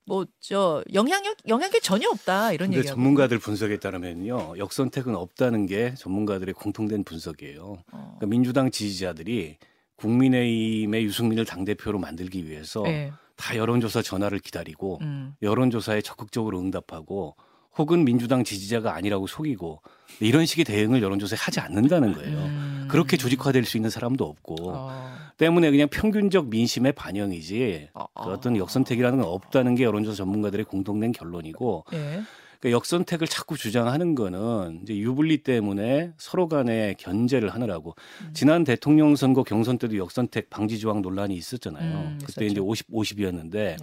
뭐 0.07 0.25
저 0.39 0.83
영향력 0.93 1.35
영향이 1.49 1.81
전혀 1.81 2.07
없다 2.09 2.53
이런 2.53 2.67
근데 2.69 2.77
얘기. 2.79 2.87
전문가들 2.87 3.39
분석에 3.39 3.77
따르면요 3.77 4.57
역선택은 4.57 5.13
없다는 5.15 5.65
게 5.65 5.93
전문가들의 5.95 6.53
공통된 6.53 7.03
분석이에요. 7.03 7.83
어. 7.91 8.15
그러니까 8.17 8.25
민주당 8.27 8.71
지지자들이 8.71 9.57
국민의힘의 9.97 11.03
유승민을 11.03 11.43
당 11.45 11.65
대표로 11.65 11.99
만들기 11.99 12.47
위해서 12.47 12.83
네. 12.83 13.11
다 13.35 13.57
여론조사 13.57 14.01
전화를 14.01 14.39
기다리고 14.39 14.99
음. 15.01 15.35
여론조사에 15.41 16.01
적극적으로 16.01 16.59
응답하고 16.59 17.35
혹은 17.77 18.05
민주당 18.05 18.43
지지자가 18.43 18.93
아니라고 18.93 19.27
속이고 19.27 19.81
이런 20.19 20.45
식의 20.45 20.65
대응을 20.65 21.01
여론조사에 21.01 21.37
하지 21.39 21.59
않는다는 21.59 22.13
거예요. 22.13 22.37
음. 22.37 22.87
그렇게 22.89 23.17
조직화될 23.17 23.65
수 23.65 23.77
있는 23.77 23.89
사람도 23.89 24.25
없고 24.25 24.71
어. 24.71 25.17
때문에 25.37 25.69
그냥 25.71 25.87
평균적 25.89 26.47
민심의 26.47 26.93
반영이지 26.93 27.89
어, 27.93 28.05
그 28.15 28.31
어떤 28.31 28.57
역선택이라는 28.57 29.19
건 29.19 29.27
없다는 29.27 29.75
게 29.75 29.83
여론조사 29.83 30.15
전문가들의 30.15 30.65
공통된 30.65 31.11
결론이고 31.11 31.85
예. 31.93 32.21
그러니까 32.59 32.75
역선택을 32.75 33.27
자꾸 33.27 33.55
주장하는 33.55 34.15
거는 34.15 34.79
이제 34.81 34.97
유불리 34.97 35.43
때문에 35.43 36.13
서로 36.17 36.47
간에 36.47 36.95
견제를 36.97 37.53
하느라고 37.53 37.95
음. 38.21 38.31
지난 38.33 38.63
대통령 38.63 39.15
선거 39.15 39.43
경선 39.43 39.77
때도 39.77 39.97
역선택 39.97 40.49
방지 40.49 40.79
조항 40.79 41.03
논란이 41.03 41.35
있었잖아요. 41.35 41.97
음, 41.97 42.19
그때 42.25 42.45
있었죠. 42.45 42.51
이제 42.51 42.59
50 42.59 42.87
50이었는데 42.89 43.51
네. 43.51 43.77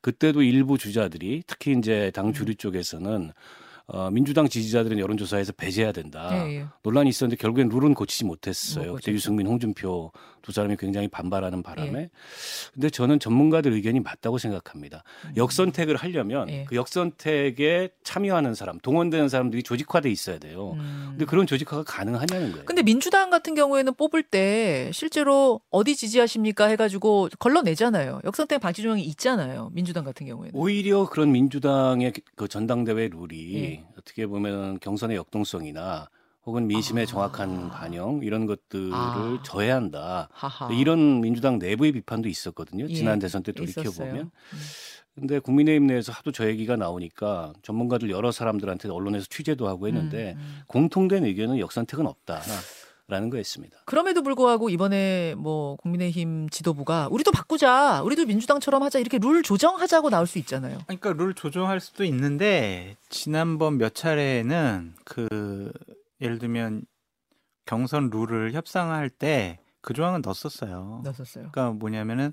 그때도 0.00 0.42
일부 0.42 0.78
주자들이 0.78 1.42
특히 1.46 1.72
이제 1.76 2.06
음. 2.06 2.12
당 2.12 2.32
주류 2.32 2.54
쪽에서는 2.54 3.32
어, 3.92 4.08
민주당 4.10 4.48
지지자들은 4.48 4.98
여론조사에서 4.98 5.52
배제해야 5.52 5.92
된다. 5.92 6.30
예, 6.32 6.58
예. 6.58 6.66
논란이 6.82 7.08
있었는데 7.08 7.40
결국엔 7.40 7.68
룰은 7.68 7.94
고치지 7.94 8.24
못했어요. 8.24 8.92
못 8.92 8.96
그때. 8.96 9.12
유승민, 9.12 9.46
홍준표 9.46 10.12
두 10.42 10.52
사람이 10.52 10.76
굉장히 10.78 11.08
반발하는 11.08 11.62
바람에. 11.62 12.00
예. 12.02 12.10
근데 12.72 12.88
저는 12.88 13.18
전문가들 13.18 13.72
의견이 13.72 14.00
맞다고 14.00 14.38
생각합니다. 14.38 15.02
역선택을 15.36 15.96
하려면 15.96 16.48
음. 16.48 16.52
예. 16.52 16.64
그 16.68 16.76
역선택에 16.76 17.90
참여하는 18.04 18.54
사람, 18.54 18.78
동원되는 18.78 19.28
사람들이 19.28 19.62
조직화돼 19.62 20.08
있어야 20.10 20.38
돼요. 20.38 20.72
음. 20.76 21.08
근데 21.10 21.24
그런 21.24 21.46
조직화가 21.46 21.82
가능하냐는 21.82 22.52
거예요. 22.52 22.64
근데 22.64 22.82
민주당 22.82 23.30
같은 23.30 23.54
경우에는 23.54 23.94
뽑을 23.94 24.22
때 24.22 24.90
실제로 24.92 25.60
어디 25.70 25.96
지지하십니까 25.96 26.66
해가지고 26.66 27.28
걸러내잖아요. 27.38 28.20
역선택 28.24 28.60
방지 28.60 28.82
조항이 28.82 29.02
있잖아요. 29.02 29.70
민주당 29.72 30.04
같은 30.04 30.26
경우에는. 30.26 30.52
오히려 30.54 31.08
그런 31.08 31.32
민주당의 31.32 32.12
그 32.36 32.46
전당대회 32.46 33.08
룰이 33.08 33.79
예. 33.80 33.86
어떻게 33.98 34.26
보면 34.26 34.78
경선의 34.80 35.16
역동성이나 35.16 36.08
혹은 36.44 36.66
민심의 36.66 37.02
아. 37.02 37.06
정확한 37.06 37.70
반영 37.70 38.20
이런 38.22 38.46
것들을 38.46 38.90
아. 38.92 39.42
저해한다. 39.44 40.28
하하. 40.32 40.72
이런 40.72 41.20
민주당 41.20 41.58
내부의 41.58 41.92
비판도 41.92 42.28
있었거든요. 42.28 42.86
예, 42.88 42.94
지난 42.94 43.18
대선 43.18 43.42
때 43.42 43.52
돌이켜. 43.52 43.82
보면. 43.90 44.16
음. 44.16 44.58
근데 45.14 45.38
국민의힘 45.38 45.86
내에서 45.88 46.12
하도 46.12 46.32
저 46.32 46.46
얘기가 46.46 46.76
나오니까 46.76 47.52
전문가들 47.62 48.10
여러 48.10 48.32
사람들한테 48.32 48.88
언론에서 48.88 49.26
취재도 49.28 49.68
하고 49.68 49.86
했는데 49.86 50.34
음, 50.36 50.38
음. 50.38 50.60
공통된 50.66 51.24
의견은 51.24 51.58
역선택은 51.58 52.06
없다 52.06 52.40
라는 53.10 53.28
거였습니다. 53.28 53.78
그럼에도 53.84 54.22
불구하고 54.22 54.70
이번에 54.70 55.34
뭐 55.36 55.76
국민의힘 55.76 56.48
지도부가 56.48 57.08
우리도 57.10 57.32
바꾸자, 57.32 58.02
우리도 58.02 58.26
민주당처럼 58.26 58.82
하자 58.82 58.98
이렇게 58.98 59.18
룰 59.18 59.42
조정하자고 59.42 60.08
나올 60.10 60.26
수 60.26 60.38
있잖아요. 60.38 60.78
그러니까 60.86 61.12
룰 61.12 61.34
조정할 61.34 61.80
수도 61.80 62.04
있는데 62.04 62.96
지난번 63.08 63.76
몇 63.76 63.94
차례는 63.94 64.94
그 65.04 65.70
예를 66.22 66.38
들면 66.38 66.82
경선 67.66 68.10
룰을 68.10 68.52
협상할 68.52 69.10
때 69.10 69.58
그 69.80 69.94
조항은 69.94 70.22
넣었었어요. 70.22 71.02
넣었어요. 71.04 71.50
그러니까 71.50 71.70
뭐냐면은 71.70 72.32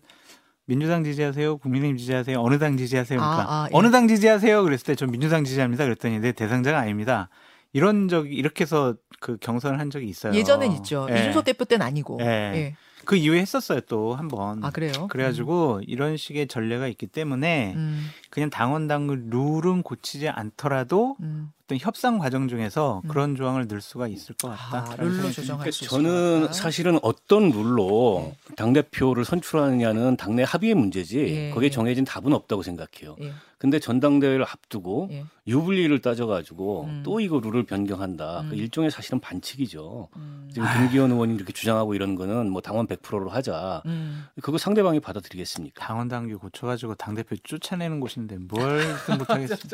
민주당 0.66 1.04
지지하세요, 1.04 1.58
국민의힘 1.58 1.98
지지하세요, 1.98 2.42
어느 2.42 2.60
당 2.60 2.76
지지하세요. 2.76 3.20
그러니까 3.20 3.44
아, 3.44 3.64
아, 3.64 3.68
예. 3.72 3.76
어느 3.76 3.90
당 3.90 4.08
지지하세요. 4.08 4.64
그랬을 4.64 4.86
때전 4.86 5.12
민주당 5.12 5.46
지지합니다. 5.46 5.86
그랬더니 5.86 6.20
내 6.20 6.34
대상자가 6.34 6.80
아닙니다. 6.80 7.30
이런 7.78 8.08
적 8.08 8.32
이렇게 8.32 8.64
해서 8.64 8.96
그 9.20 9.38
경선을 9.38 9.80
한 9.80 9.92
적이 9.92 10.08
있어요. 10.08 10.34
예전엔 10.34 10.72
있죠. 10.78 11.06
예. 11.12 11.20
이준석 11.20 11.46
대표 11.46 11.64
때는 11.66 11.86
아니고. 11.86 12.18
예. 12.22 12.26
예. 12.26 12.76
그 13.06 13.16
이후에 13.16 13.40
했었어요 13.40 13.82
또 13.82 14.16
한 14.16 14.28
번. 14.28 14.64
아 14.64 14.72
그래요? 14.72 15.08
그래가지고 15.10 15.82
이런 15.86 16.18
식의 16.18 16.48
전례가 16.48 16.88
있기 16.88 17.06
때문에 17.08 17.74
음, 17.76 18.10
그냥 18.32 18.50
당원당 18.50 19.08
룰은 19.30 19.84
고치지 19.84 20.28
않더라도 20.30 21.18
음. 21.22 21.52
어떤 21.68 21.78
협상 21.80 22.18
과정 22.18 22.48
중에서 22.48 23.02
음. 23.04 23.10
그런 23.10 23.36
조항을 23.36 23.68
넣을 23.68 23.82
수가 23.82 24.08
있을 24.08 24.36
것 24.36 24.48
같다. 24.48 24.90
아, 24.90 24.96
룰로 24.96 25.30
조정할 25.30 25.70
그러니까 25.70 25.72
수 25.72 25.84
저는 25.86 26.44
있다. 26.46 26.54
사실은 26.54 26.98
어떤 27.02 27.52
룰로 27.52 28.34
당 28.56 28.72
대표를 28.72 29.26
선출하느냐는 29.26 30.16
당내 30.16 30.44
합의의 30.44 30.76
문제지 30.76 31.20
예, 31.20 31.50
거기에 31.50 31.68
예. 31.68 31.70
정해진 31.70 32.06
답은 32.06 32.32
없다고 32.32 32.64
생각해요. 32.64 33.18
예. 33.22 33.34
근데 33.58 33.80
전당대회를 33.80 34.46
앞두고 34.48 35.10
예. 35.12 35.26
유불리를 35.48 36.00
따져가지고 36.02 36.84
음. 36.86 37.02
또 37.04 37.20
이거 37.20 37.40
룰을 37.40 37.64
변경한다. 37.64 38.42
음. 38.42 38.50
그 38.50 38.56
일종의 38.56 38.92
사실은 38.92 39.20
반칙이죠. 39.20 40.10
음. 40.16 40.50
지금 40.54 40.68
김기현 40.74 41.12
의원이 41.12 41.34
이렇게 41.34 41.52
주장하고 41.54 41.96
이런 41.96 42.16
거는 42.16 42.52
뭐 42.52 42.62
당원 42.62 42.86
100%로 42.86 43.30
하자. 43.30 43.82
음. 43.88 44.28
그거 44.42 44.60
상대방이 44.60 45.00
받아들이겠습니까? 45.00 45.84
당원 45.84 46.08
당규 46.08 46.38
고쳐가지고 46.38 46.96
당 46.96 47.16
대표 47.16 47.36
쫓아내는 47.36 48.00
곳인데 48.00 48.38
뭘 48.38 48.84
못하겠어. 49.18 49.56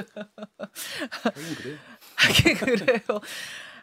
하긴 2.15 2.55
그래요. 2.57 2.99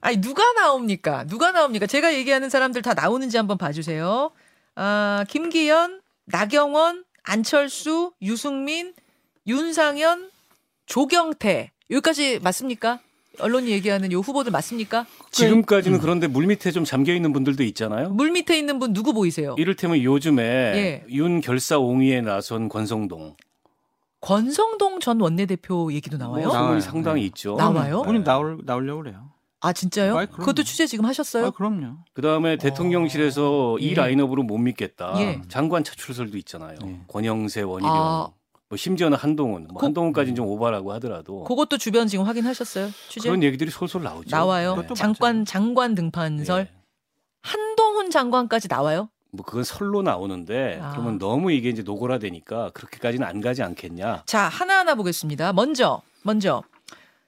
아니 0.00 0.20
누가 0.20 0.42
나옵니까? 0.54 1.24
누가 1.24 1.52
나옵니까? 1.52 1.86
제가 1.86 2.14
얘기하는 2.14 2.48
사람들 2.48 2.82
다 2.82 2.94
나오는지 2.94 3.36
한번 3.36 3.58
봐주세요. 3.58 4.30
아 4.76 5.24
김기현, 5.28 6.00
나경원, 6.26 7.04
안철수, 7.22 8.12
유승민, 8.22 8.94
윤상현, 9.46 10.30
조경태 10.86 11.70
여기까지 11.90 12.38
맞습니까? 12.40 13.00
언론이 13.38 13.70
얘기하는 13.70 14.12
요 14.12 14.20
후보들 14.20 14.52
맞습니까? 14.52 15.06
지금까지는 15.30 15.98
그런데 16.00 16.26
물 16.26 16.46
밑에 16.46 16.72
좀 16.72 16.84
잠겨 16.84 17.14
있는 17.14 17.32
분들도 17.32 17.62
있잖아요. 17.64 18.10
물 18.10 18.30
밑에 18.30 18.58
있는 18.58 18.78
분 18.78 18.92
누구 18.92 19.12
보이세요? 19.12 19.54
이를테면 19.58 20.02
요즘에 20.02 20.42
예. 20.44 21.04
윤 21.10 21.40
결사 21.40 21.78
옹위에 21.78 22.20
나선 22.20 22.68
권성동 22.68 23.36
권성동 24.20 25.00
전 25.00 25.20
원내대표 25.20 25.92
얘기도 25.92 26.16
나와요? 26.18 26.44
뭐 26.46 26.52
나와요. 26.52 26.66
소문이 26.66 26.80
상당히 26.82 27.20
네. 27.22 27.26
있죠. 27.28 27.56
나와요? 27.56 28.02
본인 28.02 28.22
나올 28.24 28.58
나오려고 28.64 29.02
그래요. 29.02 29.30
아 29.62 29.72
진짜요? 29.72 30.16
아이, 30.16 30.26
그럼요. 30.26 30.40
그것도 30.40 30.62
취재 30.62 30.86
지금 30.86 31.04
하셨어요? 31.04 31.46
아, 31.46 31.50
그럼요. 31.50 31.98
그다음에 32.14 32.56
대통령실에서 32.56 33.78
이 33.78 33.90
예. 33.90 33.94
라인업으로 33.94 34.42
못 34.42 34.56
믿겠다. 34.58 35.14
예. 35.20 35.40
장관 35.48 35.84
차출설도 35.84 36.36
있잖아요. 36.38 36.78
예. 36.84 37.00
권영세, 37.08 37.62
원희룡, 37.62 37.92
아. 37.94 38.28
뭐 38.70 38.76
심지어는 38.76 39.18
한동훈. 39.18 39.66
뭐 39.68 39.80
그- 39.80 39.86
한동훈까지는 39.86 40.34
좀 40.34 40.46
오바라고 40.46 40.92
하더라도 40.94 41.44
그것도 41.44 41.76
주변 41.76 42.06
지금 42.06 42.24
확인하셨어요? 42.24 42.88
취재 43.10 43.28
그런 43.28 43.42
얘기들이 43.42 43.70
솔솔 43.70 44.02
나오죠. 44.02 44.30
나와요. 44.34 44.76
그것도 44.76 44.94
장관 44.94 45.36
맞아요. 45.36 45.44
장관 45.44 45.94
등판설 45.94 46.60
예. 46.60 46.80
한동훈 47.42 48.10
장관까지 48.10 48.68
나와요? 48.68 49.08
뭐 49.32 49.44
그건 49.44 49.64
설로 49.64 50.02
나오는데 50.02 50.80
아. 50.82 50.90
그러면 50.92 51.18
너무 51.18 51.52
이게 51.52 51.68
이제 51.68 51.82
노골화되니까 51.82 52.70
그렇게까지는 52.70 53.26
안 53.26 53.40
가지 53.40 53.62
않겠냐. 53.62 54.24
자 54.26 54.40
하나하나 54.48 54.94
보겠습니다. 54.94 55.52
먼저 55.52 56.02
먼저 56.22 56.62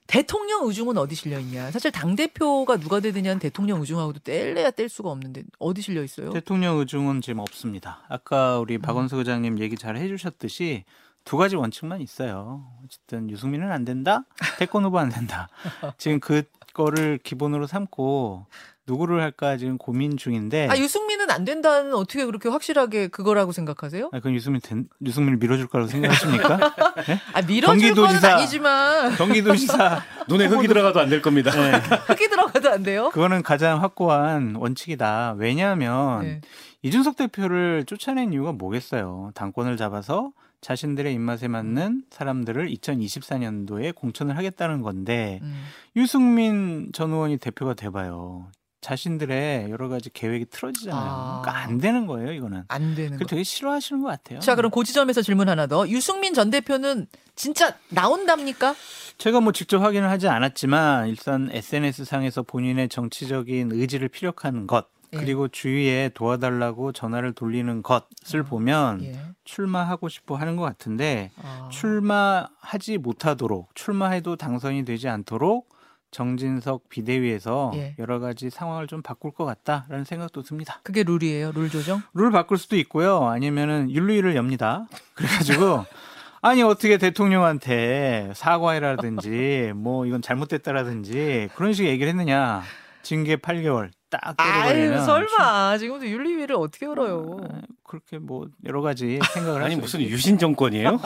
대통령 0.06 0.66
의중은 0.66 0.98
어디 0.98 1.14
실려 1.14 1.38
있냐? 1.38 1.70
사실 1.70 1.90
당 1.90 2.16
대표가 2.16 2.76
누가 2.76 3.00
되느냐는 3.00 3.38
대통령 3.38 3.80
의중하고도 3.80 4.20
뗄래야 4.20 4.72
뗄 4.72 4.88
수가 4.88 5.10
없는데 5.10 5.44
어디 5.58 5.80
실려 5.80 6.02
있어요? 6.02 6.30
대통령 6.32 6.78
의중은 6.78 7.20
지금 7.22 7.38
없습니다. 7.38 8.00
아까 8.08 8.58
우리 8.58 8.76
음. 8.76 8.82
박원석 8.82 9.20
의장님 9.20 9.58
얘기 9.60 9.76
잘 9.76 9.96
해주셨듯이 9.96 10.84
두 11.24 11.36
가지 11.36 11.56
원칙만 11.56 12.00
있어요. 12.00 12.66
어쨌든 12.84 13.30
유승민은 13.30 13.70
안 13.70 13.84
된다, 13.84 14.24
태권 14.58 14.84
후보 14.84 14.98
안 14.98 15.08
된다. 15.08 15.48
지금 15.96 16.18
그 16.20 16.42
거를 16.74 17.18
기본으로 17.18 17.66
삼고 17.66 18.46
누구를 18.86 19.20
할까 19.22 19.56
지금 19.56 19.78
고민 19.78 20.16
중인데. 20.16 20.68
아 20.68 20.76
유승민은 20.76 21.30
안 21.30 21.44
된다는 21.44 21.94
어떻게 21.94 22.24
그렇게 22.24 22.48
확실하게 22.48 23.08
그거라고 23.08 23.52
생각하세요? 23.52 24.06
아, 24.12 24.18
그건 24.18 24.34
유승민 24.34 24.60
된, 24.60 24.88
유승민을 25.04 25.38
밀어줄 25.38 25.68
거라고 25.68 25.88
생각하십니까? 25.88 26.58
아 27.32 27.42
밀어줄 27.42 27.66
거는 27.66 27.94
경기도지사. 27.94 28.36
아니지만 28.36 29.14
경기도지사 29.16 30.02
눈에 30.28 30.46
흙이 30.46 30.66
들어가도 30.66 31.00
안 31.00 31.08
될 31.08 31.22
겁니다. 31.22 31.50
네, 31.52 31.72
흙이 32.08 32.28
들어가도 32.28 32.70
안 32.70 32.82
돼요? 32.82 33.10
그거는 33.10 33.42
가장 33.42 33.82
확고한 33.82 34.54
원칙이다. 34.56 35.34
왜냐하면 35.38 36.22
네. 36.22 36.40
이준석 36.82 37.16
대표를 37.16 37.84
쫓아낸 37.86 38.32
이유가 38.32 38.50
뭐겠어요? 38.52 39.30
당권을 39.34 39.76
잡아서 39.76 40.32
자신들의 40.62 41.12
입맛에 41.14 41.48
맞는 41.48 42.04
사람들을 42.10 42.68
2024년도에 42.68 43.94
공천을 43.94 44.36
하겠다는 44.36 44.82
건데 44.82 45.40
음. 45.42 45.64
유승민 45.96 46.90
전 46.92 47.10
의원이 47.12 47.36
대표가 47.38 47.74
돼봐요. 47.74 48.46
자신들의 48.82 49.70
여러 49.70 49.88
가지 49.88 50.10
계획이 50.10 50.46
틀어지잖아요. 50.50 51.00
아. 51.00 51.40
그러니까 51.42 51.62
안 51.64 51.78
되는 51.78 52.06
거예요, 52.06 52.32
이거는. 52.32 52.64
안 52.68 52.94
되는 52.94 53.16
거. 53.16 53.24
되게 53.24 53.44
싫어하시는 53.44 54.02
것 54.02 54.08
같아요. 54.08 54.40
자 54.40 54.54
그럼 54.56 54.70
그 54.70 54.84
지점에서 54.84 55.22
질문 55.22 55.48
하나 55.48 55.66
더. 55.66 55.88
유승민 55.88 56.34
전 56.34 56.50
대표는 56.50 57.06
진짜 57.36 57.74
나온답니까? 57.88 58.74
제가 59.18 59.40
뭐 59.40 59.52
직접 59.52 59.80
확인을 59.80 60.10
하지 60.10 60.28
않았지만 60.28 61.08
일단 61.08 61.48
SNS 61.50 62.04
상에서 62.04 62.42
본인의 62.42 62.88
정치적인 62.88 63.70
의지를 63.72 64.08
피력하는 64.08 64.66
것 64.66 64.88
예. 65.14 65.18
그리고 65.18 65.46
주위에 65.46 66.10
도와달라고 66.14 66.92
전화를 66.92 67.32
돌리는 67.34 67.82
것을 67.82 68.42
보면 68.42 69.04
예. 69.04 69.18
출마하고 69.44 70.08
싶어 70.08 70.34
하는 70.34 70.56
것 70.56 70.62
같은데 70.64 71.30
아. 71.40 71.68
출마하지 71.70 72.98
못하도록 72.98 73.70
출마해도 73.74 74.36
당선이 74.36 74.84
되지 74.84 75.08
않도록 75.08 75.68
정진석 76.12 76.88
비대위에서 76.88 77.72
예. 77.74 77.96
여러 77.98 78.20
가지 78.20 78.50
상황을 78.50 78.86
좀 78.86 79.02
바꿀 79.02 79.32
것 79.32 79.44
같다라는 79.44 80.04
생각도 80.04 80.42
듭니다. 80.42 80.78
그게 80.84 81.02
룰이에요. 81.02 81.52
룰 81.52 81.68
조정. 81.70 82.02
룰 82.14 82.30
바꿀 82.30 82.58
수도 82.58 82.76
있고요. 82.76 83.24
아니면은 83.26 83.90
윤리위를 83.90 84.36
엽니다. 84.36 84.86
그래가지고 85.14 85.84
아니 86.42 86.62
어떻게 86.62 86.98
대통령한테 86.98 88.32
사과해라든지 88.34 89.72
뭐 89.74 90.06
이건 90.06 90.22
잘못됐다라든지 90.22 91.48
그런 91.56 91.72
식의 91.72 91.90
얘기를 91.90 92.10
했느냐. 92.10 92.62
징계 93.02 93.34
8개월 93.36 93.90
딱 94.10 94.36
때려버리면 94.36 94.98
아유 94.98 95.04
설마 95.04 95.78
지금도 95.78 96.06
윤리위를 96.06 96.54
어떻게 96.56 96.86
열어요? 96.86 97.38
아, 97.50 97.60
그렇게 97.82 98.18
뭐 98.18 98.46
여러 98.64 98.80
가지 98.80 99.18
생각을 99.34 99.62
아니 99.62 99.74
무슨. 99.76 100.02
유신 100.02 100.38
정권이에요? 100.38 101.00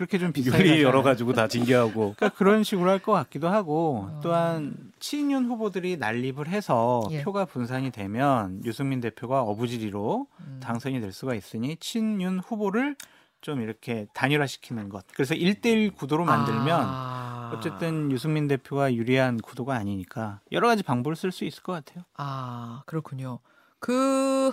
그렇게 0.00 0.18
좀 0.18 0.32
비슷하게 0.32 0.62
윤리 0.64 0.70
가잖아요. 0.70 0.86
열어 0.88 1.02
가지고 1.02 1.34
다 1.34 1.46
징계하고 1.46 2.14
그러니까 2.16 2.30
그런 2.30 2.64
식으로 2.64 2.88
할 2.88 3.00
것 3.00 3.12
같기도 3.12 3.48
하고 3.50 4.08
어. 4.10 4.20
또한 4.22 4.74
친윤 4.98 5.44
후보들이 5.44 5.98
난립을 5.98 6.48
해서 6.48 7.02
예. 7.10 7.22
표가 7.22 7.44
분산이 7.44 7.90
되면 7.90 8.62
유승민 8.64 9.02
대표가 9.02 9.42
어부지리로 9.42 10.26
음. 10.40 10.60
당선이 10.62 11.02
될 11.02 11.12
수가 11.12 11.34
있으니 11.34 11.76
친윤 11.76 12.38
후보를 12.38 12.96
좀 13.42 13.60
이렇게 13.60 14.06
단일화시키는 14.14 14.88
것. 14.88 15.04
그래서 15.12 15.34
1대1 15.34 15.94
구도로 15.96 16.24
만들면 16.24 16.80
아. 16.82 17.52
어쨌든 17.54 18.10
유승민 18.10 18.48
대표가 18.48 18.94
유리한 18.94 19.36
구도가 19.38 19.74
아니니까 19.74 20.40
여러 20.50 20.66
가지 20.68 20.82
방법을 20.82 21.14
쓸 21.14 21.30
수 21.30 21.44
있을 21.44 21.62
것 21.62 21.72
같아요. 21.72 22.04
아 22.16 22.82
그렇군요. 22.86 23.40
그 23.78 24.50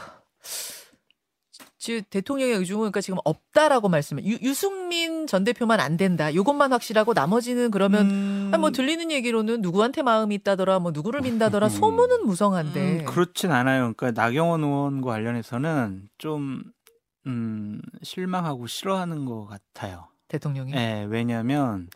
지금 1.80 2.02
대통령의 2.10 2.56
의중은 2.56 2.80
그러니까 2.80 3.02
지금 3.02 3.20
없다라고 3.24 3.88
말씀을 3.90 4.26
유, 4.26 4.38
유승민 4.42 5.28
전 5.28 5.44
대표만 5.44 5.80
안 5.80 5.96
된다. 5.98 6.34
요것만 6.34 6.74
확실하고 6.74 7.14
나머지는 7.14 7.70
그러면 7.70 8.10
음, 8.10 8.50
아니, 8.52 8.60
뭐 8.60 8.72
들리는 8.72 9.12
얘기로는 9.12 9.62
누구한테 9.62 10.02
마음이 10.02 10.34
있다더라, 10.36 10.80
뭐 10.80 10.92
누구를 10.92 11.22
민다더라 11.22 11.70
소문은 11.70 12.26
무성한데. 12.26 13.00
음, 13.02 13.06
그렇진 13.06 13.52
않아요. 13.52 13.94
그러니까 13.96 14.20
나경원 14.20 14.64
의원과 14.64 15.12
관련해서는 15.12 16.10
좀 16.18 16.64
음, 17.28 17.82
실망하고 18.02 18.68
싫어하는 18.68 19.26
것 19.26 19.46
같아요. 19.46 20.08
대통령이. 20.30 20.72
네, 20.72 21.06
왜냐하면 21.10 21.88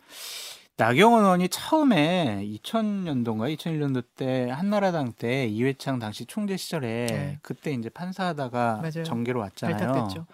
나경원 0.76 1.22
의원이 1.24 1.48
처음에 1.48 2.42
2000년도인가 2.44 3.54
2001년도 3.56 4.04
때 4.16 4.48
한나라당 4.50 5.12
때 5.12 5.46
이회창 5.46 5.98
당시 5.98 6.24
총재 6.26 6.56
시절에 6.56 7.06
네. 7.06 7.38
그때 7.42 7.72
이제 7.72 7.88
판사하다가 7.88 8.80
맞아요. 8.82 9.04
정계로 9.04 9.40
왔잖아요. 9.40 9.76
발탁됐죠. 9.76 10.26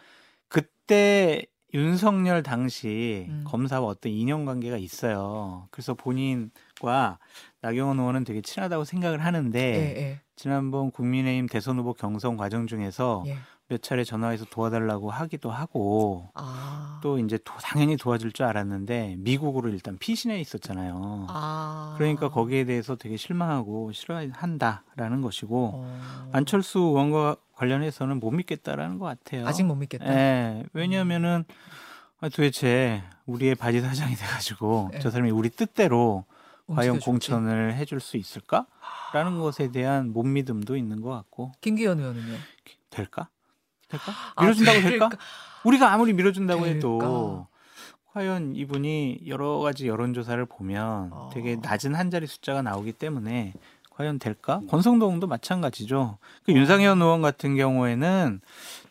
그때 0.49 1.45
윤석열 1.75 2.43
당시 2.43 3.27
음. 3.29 3.45
검사와 3.47 3.87
어떤 3.87 4.11
인연 4.13 4.47
관계가 4.47 4.79
있어요. 4.79 5.69
그래서 5.71 5.95
본인과 5.95 7.19
나경원 7.61 7.99
의원은 7.99 8.25
되게 8.25 8.41
친하다고 8.41 8.85
생각을 8.85 9.25
하는데 9.25 9.59
예, 9.59 10.03
예, 10.03 10.21
지난번 10.35 10.91
국민의힘 10.91 11.47
대선 11.47 11.79
후보 11.79 11.93
경선 11.93 12.37
과정 12.39 12.67
중에서 12.67 13.25
예. 13.27 13.37
몇 13.71 13.83
차례 13.83 14.03
전화해서 14.03 14.47
도와달라고 14.47 15.11
하기도 15.11 15.51
하고 15.51 16.31
아. 16.35 17.01
또 17.03 17.19
이제 17.19 17.37
도- 17.39 17.53
당연히 17.61 17.97
도와줄 17.99 18.33
줄 18.33 18.47
알았는데 18.47 19.17
미국으로 19.19 19.69
일단 19.69 19.99
피신해 19.99 20.41
있었잖아요. 20.41 21.27
아. 21.29 21.95
그러니까 21.99 22.31
거기에 22.31 22.65
대해서 22.65 22.97
되게 22.97 23.19
실망하고 23.19 23.93
싫어한다라는 23.93 25.21
것이고 25.21 25.71
어. 25.75 26.31
안철수 26.33 26.79
의원과 26.79 27.37
관련해서는 27.57 28.21
못 28.21 28.31
믿겠다라는 28.31 28.99
것 28.99 29.05
같아요. 29.05 29.47
아직 29.47 29.65
못 29.65 29.75
믿겠다. 29.75 30.07
예, 30.07 30.65
왜냐하면은 30.73 31.45
아, 32.21 32.29
도대체 32.31 33.03
우리의 33.27 33.55
바지 33.55 33.81
사장이 33.83 34.15
돼가지고 34.15 34.91
예. 34.95 34.99
저 35.01 35.11
사람이 35.11 35.31
우리 35.31 35.51
뜻대로 35.51 36.25
과연. 36.67 37.01
공천을 37.01 37.75
해줄 37.75 38.01
수 38.01 38.17
있을까?라는 38.17 39.39
것에 39.41 39.71
대한 39.73 40.13
못 40.13 40.23
믿음도 40.25 40.77
있는 40.77 41.01
것 41.01 41.11
같고 41.11 41.53
김기현 41.61 41.99
의원은요. 42.01 42.35
될까? 42.91 43.29
될까? 43.89 44.13
아, 44.35 44.43
밀어준다고 44.43 44.81
될까? 44.81 45.09
될까? 45.09 45.25
우리가 45.65 45.93
아무리 45.93 46.13
밀어준다고 46.13 46.65
될까? 46.65 46.77
해도 46.77 47.47
과연 48.13 48.57
이분이 48.57 49.21
여러 49.27 49.59
가지 49.59 49.87
여론조사를 49.87 50.45
보면 50.47 51.11
어. 51.13 51.31
되게 51.33 51.57
낮은 51.57 51.95
한 51.95 52.11
자리 52.11 52.27
숫자가 52.27 52.63
나오기 52.63 52.93
때문에 52.93 53.55
과연 53.91 54.19
될까? 54.19 54.61
권성동도 54.69 55.27
마찬가지죠. 55.27 56.19
그 56.45 56.53
윤상현 56.53 57.03
의원 57.03 57.21
같은 57.23 57.57
경우에는 57.57 58.41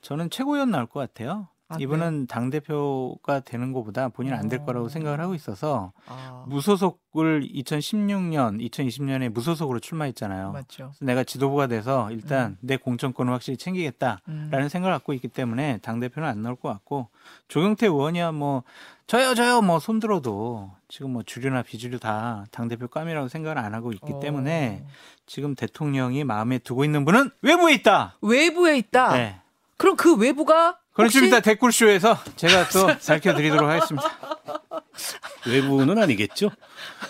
저는 0.01 0.29
최고위원 0.29 0.71
나올 0.71 0.85
것 0.85 0.99
같아요. 0.99 1.47
아, 1.69 1.75
이분은 1.79 2.27
당 2.27 2.49
대표가 2.49 3.41
되는 3.41 3.73
것보다 3.73 4.09
본인 4.09 4.33
은 4.33 4.37
안될 4.39 4.61
어. 4.61 4.65
거라고 4.65 4.89
생각을 4.89 5.19
하고 5.19 5.35
있어서 5.35 5.91
아, 6.07 6.45
무소속을 6.47 7.49
2016년, 7.53 8.61
2020년에 8.69 9.29
무소속으로 9.29 9.79
출마했잖아요. 9.79 10.51
맞죠. 10.53 10.93
내가 11.01 11.23
지도부가 11.23 11.67
돼서 11.67 12.09
일단 12.11 12.51
음. 12.51 12.57
내 12.61 12.77
공천권을 12.77 13.33
확실히 13.33 13.57
챙기겠다라는 13.57 14.21
음. 14.29 14.69
생각을 14.69 14.95
갖고 14.95 15.13
있기 15.13 15.27
때문에 15.27 15.79
당 15.81 15.99
대표는 15.99 16.27
안 16.27 16.41
나올 16.41 16.55
것 16.55 16.69
같고 16.69 17.09
조경태 17.47 17.87
의원이야 17.87 18.31
뭐 18.31 18.63
저요 19.07 19.35
저요 19.35 19.61
뭐 19.61 19.79
손들어도 19.79 20.71
지금 20.89 21.11
뭐 21.11 21.23
주류나 21.23 21.63
비주류 21.63 21.99
다 21.99 22.45
당 22.51 22.67
대표 22.67 22.87
감이라고 22.87 23.27
생각을 23.27 23.57
안 23.57 23.73
하고 23.73 23.91
있기 23.91 24.13
어. 24.13 24.19
때문에 24.19 24.83
지금 25.25 25.55
대통령이 25.55 26.23
마음에 26.23 26.57
두고 26.57 26.85
있는 26.85 27.05
분은 27.05 27.29
외부에 27.41 27.73
있다. 27.75 28.17
외부에 28.21 28.77
있다. 28.77 29.13
네. 29.13 29.39
그럼 29.77 29.95
그 29.95 30.15
외부가 30.15 30.79
그럼 30.97 31.09
좀 31.09 31.21
혹시 31.21 31.27
이따 31.27 31.39
댓글쇼에서 31.39 32.17
제가 32.35 32.69
또 32.69 32.87
밝혀드리도록 33.07 33.69
하겠습니다. 33.69 34.17
외부는 35.47 35.97
아니겠죠. 35.97 36.49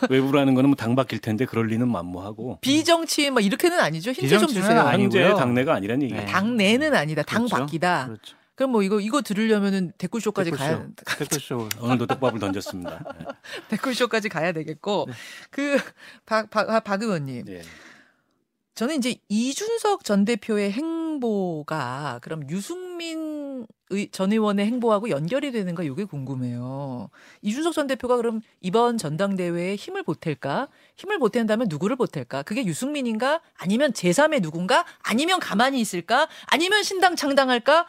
외부라는 0.10 0.54
거는 0.56 0.69
뭐당 0.71 0.95
바뀔 0.95 1.19
텐데 1.19 1.45
그럴 1.45 1.67
리는 1.67 1.88
만무하고 1.89 2.60
비정치인 2.62 3.34
뭐 3.34 3.41
이렇게는 3.41 3.80
아니죠. 3.80 4.12
힌트 4.12 4.39
좀 4.39 4.47
주세요. 4.50 4.82
아니- 4.82 5.04
아니고요. 5.06 5.36
당내가 5.38 5.73
아니라는 5.76 6.04
얘기예요. 6.04 6.21
네. 6.26 6.28
당내는 6.32 6.93
아니다. 6.93 7.23
당 7.23 7.45
그렇죠. 7.45 7.56
바뀌다. 7.56 8.06
그렇죠. 8.08 8.36
그럼 8.56 8.71
뭐 8.71 8.84
이거 8.84 9.00
이거 9.00 9.21
들으려면은 9.21 9.93
댓글쇼까지 9.97 10.52
가야 10.52 10.86
댓글쇼. 10.95 11.19
댓글쇼. 11.19 11.69
오늘도 11.86 12.08
떡밥을 12.08 12.39
던졌습니다. 12.39 13.04
네. 13.19 13.26
댓글쇼까지 13.69 14.30
가야 14.30 14.52
되겠고 14.52 15.08
네. 15.08 15.13
그박박 16.26 17.02
의원님 17.04 17.45
네. 17.45 17.62
저는 18.76 18.97
이제 18.97 19.15
이준석 19.30 20.04
전 20.04 20.26
대표의 20.26 20.71
행보가 20.71 22.19
그럼 22.21 22.47
유승민 22.50 23.37
의- 23.89 24.10
전 24.12 24.34
의원의 24.34 24.65
행보하고 24.65 25.10
연결이 25.10 25.51
되는가 25.51 25.84
이게 25.84 26.03
궁금해요. 26.03 27.10
이준석 27.41 27.73
전 27.73 27.88
대표가 27.88 28.17
그럼 28.17 28.41
이번 28.60 28.97
전당대회에 28.97 29.75
힘을 29.77 30.03
보탤까? 30.03 30.67
힘을 30.97 31.19
보탠다면 31.19 31.67
누구를 31.69 31.95
보탤까? 31.95 32.43
그게 32.43 32.65
유승민인가? 32.65 33.39
아니면 33.58 33.93
제3의 33.93 34.41
누군가? 34.41 34.86
아니면 35.03 35.39
가만히 35.39 35.80
있을까? 35.80 36.27
아니면 36.47 36.84
신당 36.84 37.15
창당할까? 37.15 37.86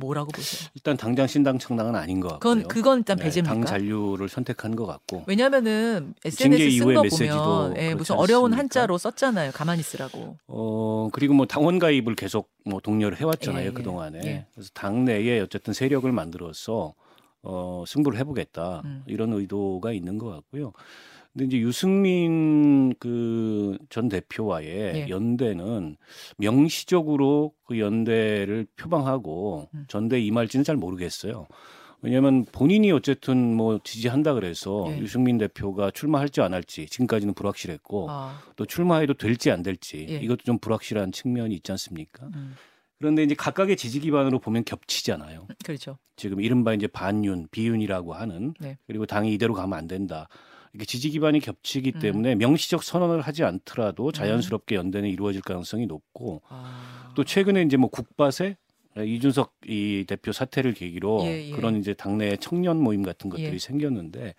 뭐라고 0.00 0.32
보세요? 0.32 0.68
일단 0.74 0.96
당장 0.96 1.26
신당 1.26 1.58
창당은 1.58 1.94
아닌 1.94 2.20
것 2.20 2.28
같고요. 2.28 2.54
그건 2.54 2.68
그건 2.68 2.98
일단 2.98 3.16
네, 3.18 3.24
배제입니까? 3.24 3.54
당 3.54 3.64
잔류를 3.64 4.28
선택한 4.28 4.74
것 4.74 4.86
같고 4.86 5.24
왜냐면은 5.26 6.14
징계 6.24 6.56
SNS 6.56 6.78
쓴 6.78 6.94
거 6.94 7.02
보면 7.02 7.76
예, 7.76 7.94
무슨 7.94 8.16
어려운 8.16 8.52
않습니까? 8.52 8.58
한자로 8.58 8.98
썼잖아요. 8.98 9.52
가만히 9.52 9.80
있으라고. 9.80 10.36
어 10.48 11.08
그리고 11.12 11.34
뭐 11.34 11.46
당원 11.46 11.78
가입을 11.78 12.16
계속 12.16 12.50
뭐 12.64 12.80
독려를 12.80 13.20
해왔잖아요 13.20 13.62
예, 13.62 13.66
예. 13.66 13.70
그 13.70 13.82
동안에 13.82 14.20
예. 14.24 14.46
그래서 14.54 14.70
당 14.74 15.04
내에 15.04 15.40
어쨌든 15.40 15.72
세력을 15.72 16.10
만들어서 16.10 16.94
어 17.42 17.84
승부를 17.86 18.18
해보겠다 18.18 18.82
음. 18.84 19.02
이런 19.06 19.32
의도가 19.32 19.92
있는 19.92 20.18
것 20.18 20.28
같고요. 20.30 20.72
근데 21.32 21.44
이제 21.46 21.58
유승민 21.58 22.94
그 22.98 23.78
전 23.88 24.08
대표와의 24.08 24.68
예. 24.68 25.08
연대는 25.08 25.96
명시적으로 26.38 27.52
그 27.64 27.78
연대를 27.78 28.66
표방하고 28.76 29.68
음. 29.74 29.84
전대 29.88 30.20
임할지는 30.20 30.64
잘 30.64 30.76
모르겠어요. 30.76 31.46
왜냐하면 32.02 32.44
본인이 32.50 32.90
어쨌든 32.92 33.54
뭐 33.54 33.78
지지한다 33.84 34.34
그래서 34.34 34.86
예. 34.88 34.98
유승민 34.98 35.38
대표가 35.38 35.90
출마할지 35.90 36.40
안 36.40 36.54
할지 36.54 36.86
지금까지는 36.86 37.34
불확실했고 37.34 38.06
아, 38.10 38.40
또 38.56 38.64
출마해도 38.64 39.14
될지 39.14 39.50
안 39.50 39.62
될지 39.62 40.06
예. 40.08 40.16
이것도 40.16 40.44
좀 40.44 40.58
불확실한 40.58 41.12
측면이 41.12 41.54
있지 41.56 41.72
않습니까? 41.72 42.26
음, 42.34 42.54
그런데 42.98 43.22
이제 43.22 43.34
각각의 43.34 43.76
지지 43.76 44.00
기반으로 44.00 44.38
보면 44.38 44.64
겹치잖아요. 44.64 45.46
그렇죠. 45.64 45.98
지금 46.16 46.40
이른바 46.40 46.72
이제 46.72 46.86
반윤, 46.86 47.48
비윤이라고 47.50 48.14
하는 48.14 48.54
네. 48.60 48.78
그리고 48.86 49.04
당이 49.04 49.32
이대로 49.34 49.52
가면 49.54 49.78
안 49.78 49.86
된다. 49.86 50.28
이렇게 50.72 50.86
지지 50.86 51.10
기반이 51.10 51.40
겹치기 51.40 51.92
음. 51.96 52.00
때문에 52.00 52.34
명시적 52.36 52.82
선언을 52.82 53.20
하지 53.20 53.44
않더라도 53.44 54.12
자연스럽게 54.12 54.76
연대는 54.76 55.08
이루어질 55.08 55.40
가능성이 55.42 55.86
높고 55.86 56.42
아, 56.48 57.12
또 57.16 57.24
최근에 57.24 57.62
이제 57.62 57.76
뭐 57.76 57.90
국바세 57.90 58.56
이준석 58.96 59.54
이 59.66 60.04
대표 60.06 60.32
사태를 60.32 60.74
계기로 60.74 61.22
예, 61.24 61.48
예. 61.48 61.50
그런 61.52 61.76
이제 61.76 61.94
당내 61.94 62.36
청년 62.36 62.80
모임 62.80 63.02
같은 63.02 63.30
것들이 63.30 63.54
예. 63.54 63.58
생겼는데 63.58 64.26
에, 64.28 64.34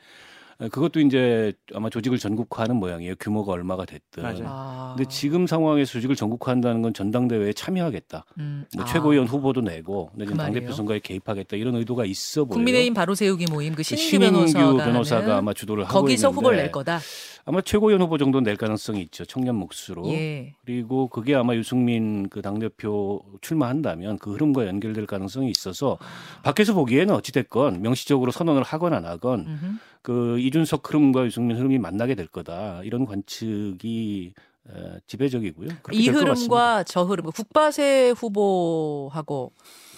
그것도 0.69 0.99
이제 0.99 1.53
아마 1.73 1.89
조직을 1.89 2.19
전국화하는 2.19 2.75
모양이에요. 2.75 3.15
규모가 3.19 3.53
얼마가 3.53 3.85
됐든. 3.85 4.23
맞아요. 4.23 4.43
아, 4.45 4.93
근데 4.95 5.09
지금 5.09 5.47
상황에서 5.47 5.91
조직을 5.93 6.15
전국화한다는 6.15 6.81
건 6.81 6.93
전당대회에 6.93 7.53
참여하겠다. 7.53 8.25
음, 8.37 8.65
뭐 8.75 8.83
아, 8.83 8.87
최고위원 8.87 9.27
후보도 9.27 9.61
내고 9.61 10.11
내년 10.13 10.33
그 10.33 10.37
당대표? 10.37 10.71
선거에 10.71 10.99
개입하겠다 10.99 11.57
이런 11.57 11.75
의도가 11.75 12.05
있어 12.05 12.45
보여요. 12.45 12.53
국민의힘 12.53 12.93
바로 12.93 13.15
세우기 13.15 13.45
모임 13.49 13.71
그그 13.71 13.83
신인규 13.83 14.45
변호사가, 14.53 14.85
변호사가 14.85 15.37
아마 15.37 15.53
주도를 15.53 15.85
하고 15.85 16.01
거기서 16.01 16.27
있는데 16.27 16.35
후보를 16.35 16.57
낼 16.57 16.71
거다. 16.71 16.99
아마 17.45 17.61
최고위원 17.61 18.01
후보 18.01 18.17
정도는 18.17 18.43
낼 18.43 18.55
가능성이 18.55 19.01
있죠. 19.01 19.25
청년 19.25 19.55
몫으로. 19.55 20.07
예. 20.09 20.53
그리고 20.63 21.07
그게 21.07 21.33
아마 21.33 21.55
유승민 21.55 22.29
그 22.29 22.41
당대표 22.41 23.23
출마한다면 23.41 24.19
그 24.19 24.33
흐름과 24.33 24.67
연결될 24.67 25.07
가능성이 25.07 25.49
있어서 25.49 25.97
밖에서 26.43 26.73
보기에는 26.73 27.15
어찌됐건 27.15 27.81
명시적으로 27.81 28.31
선언을 28.31 28.61
하건 28.63 28.93
안 28.93 29.05
하건 29.05 29.47
음흠. 29.47 29.75
그 30.03 30.37
이준석 30.51 30.89
흐름과 30.89 31.25
유승민 31.25 31.55
흐름이 31.57 31.79
만나게 31.79 32.13
될 32.13 32.27
거다. 32.27 32.81
이런 32.83 33.05
관측이 33.05 34.33
에, 34.69 34.99
지배적이고요. 35.07 35.69
그렇게 35.81 35.97
이. 35.97 36.09
흐름과 36.09 36.83
저 36.83 37.03
흐름, 37.03 37.31
국바세 37.31 38.13
후보하고 38.15 39.53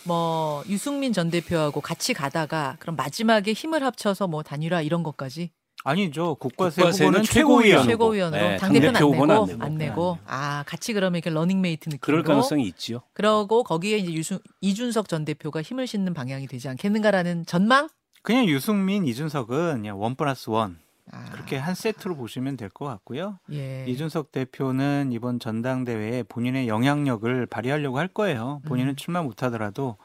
뭐 0.06 0.63
유승민 0.70 1.12
전 1.12 1.32
대표하고 1.32 1.82
같이 1.82 2.13
가다가 2.13 2.76
그럼 2.80 2.96
마지막에 2.96 3.52
힘을 3.54 3.84
합쳐서 3.84 4.28
뭐 4.28 4.44
단일화 4.44 4.82
이런 4.84 5.02
것까지 5.02 5.50
아니죠. 5.86 6.36
국바세 6.36 6.82
국바세는 6.82 7.10
후보는 7.10 7.24
최고위원 7.26 7.88
최고위원. 7.88 8.32
최고위원으로 8.32 8.50
네, 8.52 8.58
당대표는 8.58 8.96
안 8.96 9.12
내고, 9.12 9.24
안안 9.24 9.28
내고, 9.28 9.46
내고. 9.46 9.58
네, 9.58 9.66
안 9.66 9.78
내고. 9.78 10.18
아 10.28 10.63
같이 10.68 10.94
그러면 10.94 11.18
이렇게 11.18 11.30
러닝메이트 11.32 11.89
느낌으로 11.89 12.00
그럴 12.00 12.24
가능성이 12.24 12.68
있지요. 12.68 13.02
그러고 13.13 13.63
거기에 13.63 13.98
이제 13.98 14.13
유승, 14.13 14.39
이준석 14.62 15.10
전 15.10 15.26
대표가 15.26 15.62
힘을 15.62 15.88
싣는 15.88 16.13
방향이 16.13 16.48
되지 16.48 16.70
않겠는가라는 16.70 17.48
전망? 17.48 17.89
그냥 18.24 18.46
유승민, 18.46 19.06
이준석은 19.06 19.74
그냥 19.82 20.00
원 20.02 20.16
플러스 20.16 20.50
원 20.50 20.80
아, 21.12 21.26
그렇게 21.34 21.58
한 21.58 21.76
세트로 21.76 22.16
보시면 22.16 22.56
될 22.56 22.70
것 22.70 22.86
같고요. 22.86 23.38
예. 23.52 23.84
이준석 23.86 24.32
대표는 24.32 25.12
이번 25.12 25.38
전당대회에 25.40 26.24
본인의 26.24 26.70
영향력을 26.70 27.46
발휘하려고 27.48 28.00
할 28.00 28.08
거예요. 28.08 28.62
본인은 28.66 28.94
음. 28.94 28.96
출마 28.96 29.22
못하더라도 29.22 29.98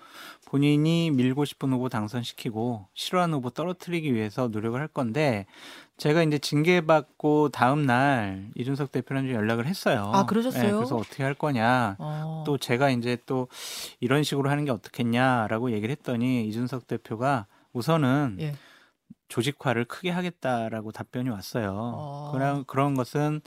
본인이 0.47 1.13
밀고 1.13 1.45
싶은 1.45 1.73
후보 1.73 1.89
당선시키고 1.89 2.89
싫어하는 2.95 3.37
후보 3.37 3.51
떨어뜨리기 3.51 4.13
위해서 4.13 4.49
노력을 4.49 4.79
할 4.81 4.89
건데 4.89 5.47
제가 5.99 6.25
이제 6.25 6.39
징계받고 6.39 7.51
다음 7.51 7.87
날 7.87 8.49
이준석 8.57 8.91
대표랑 8.91 9.27
좀 9.27 9.35
연락을 9.37 9.67
했어요. 9.67 10.11
아, 10.13 10.27
그러셨어요? 10.27 10.63
네, 10.65 10.73
그래서 10.73 10.97
어떻게 10.97 11.23
할 11.23 11.35
거냐. 11.35 11.95
어. 12.01 12.43
또 12.45 12.59
제가 12.59 12.91
이제 12.91 13.17
또 13.27 13.47
이런 14.01 14.25
식으로 14.25 14.51
하는 14.51 14.65
게 14.65 14.73
어떻겠냐라고 14.73 15.71
얘기를 15.71 15.93
했더니 15.93 16.49
이준석 16.49 16.89
대표가 16.89 17.47
우선은 17.79 18.37
예. 18.41 18.55
조직화를 19.29 19.85
크게 19.85 20.11
하겠다라고 20.11 20.91
답변이 20.93 21.29
왔어요. 21.31 21.73
어. 21.75 22.31
그런 22.33 22.64
그런 22.67 22.95
것은 22.95 23.41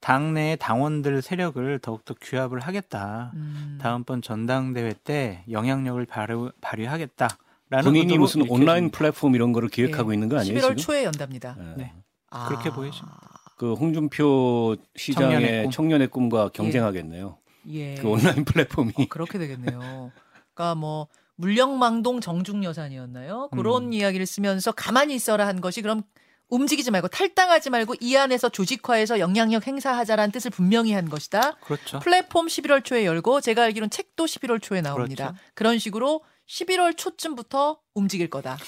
당내 0.00 0.56
당원들 0.60 1.22
세력을 1.22 1.78
더욱더 1.80 2.14
규합을 2.20 2.60
하겠다. 2.60 3.32
음. 3.34 3.78
다음번 3.80 4.22
전당대회 4.22 4.94
때 5.04 5.44
영향력을 5.50 6.04
발휘, 6.06 6.34
발휘하겠다라는 6.60 7.84
본인이 7.84 8.18
무슨 8.18 8.48
온라인 8.48 8.84
좀- 8.84 8.90
플랫폼 8.90 9.34
이런 9.34 9.52
거를 9.52 9.68
기획하고 9.68 10.12
예. 10.12 10.14
있는 10.14 10.28
거 10.28 10.38
아니에요 10.38 10.56
11월 10.58 10.62
지금? 10.62 10.76
초에 10.76 11.04
연답니다. 11.04 11.56
예. 11.58 11.74
네. 11.76 11.92
아. 12.30 12.48
그렇게 12.48 12.70
보이십니다. 12.70 13.18
그 13.56 13.74
홍준표 13.74 14.76
시장의 14.96 15.30
청년의 15.40 15.70
청년의, 15.70 16.08
꿈. 16.08 16.28
꿈과 16.28 16.48
경쟁하겠네요. 16.50 17.38
예. 17.68 17.94
그 17.94 18.08
온라인 18.08 18.44
플랫폼이. 18.44 18.92
어, 18.96 19.04
그렇게 19.08 19.38
되겠네요. 19.38 20.10
그러니까 20.54 20.74
뭐 20.74 21.08
물령망동 21.36 22.20
정중여산이었나요? 22.20 23.48
그런 23.52 23.84
음. 23.86 23.92
이야기를 23.92 24.26
쓰면서 24.26 24.72
가만히 24.72 25.14
있어라 25.14 25.46
한 25.46 25.60
것이 25.60 25.82
그럼 25.82 26.02
움직이지 26.48 26.90
말고 26.90 27.08
탈당하지 27.08 27.70
말고 27.70 27.94
이 28.00 28.16
안에서 28.16 28.48
조직화해서 28.48 29.18
영향력 29.18 29.66
행사하자라는 29.66 30.30
뜻을 30.30 30.50
분명히 30.50 30.92
한 30.92 31.08
것이다. 31.08 31.56
그렇죠. 31.56 31.98
플랫폼 32.00 32.46
11월 32.46 32.84
초에 32.84 33.04
열고 33.06 33.40
제가 33.40 33.64
알기로는 33.64 33.90
책도 33.90 34.24
11월 34.26 34.62
초에 34.62 34.80
나옵니다. 34.82 35.28
그렇죠. 35.32 35.40
그런 35.54 35.78
식으로 35.78 36.20
11월 36.48 36.96
초쯤부터 36.96 37.78
움직일 37.94 38.28
거다. 38.28 38.58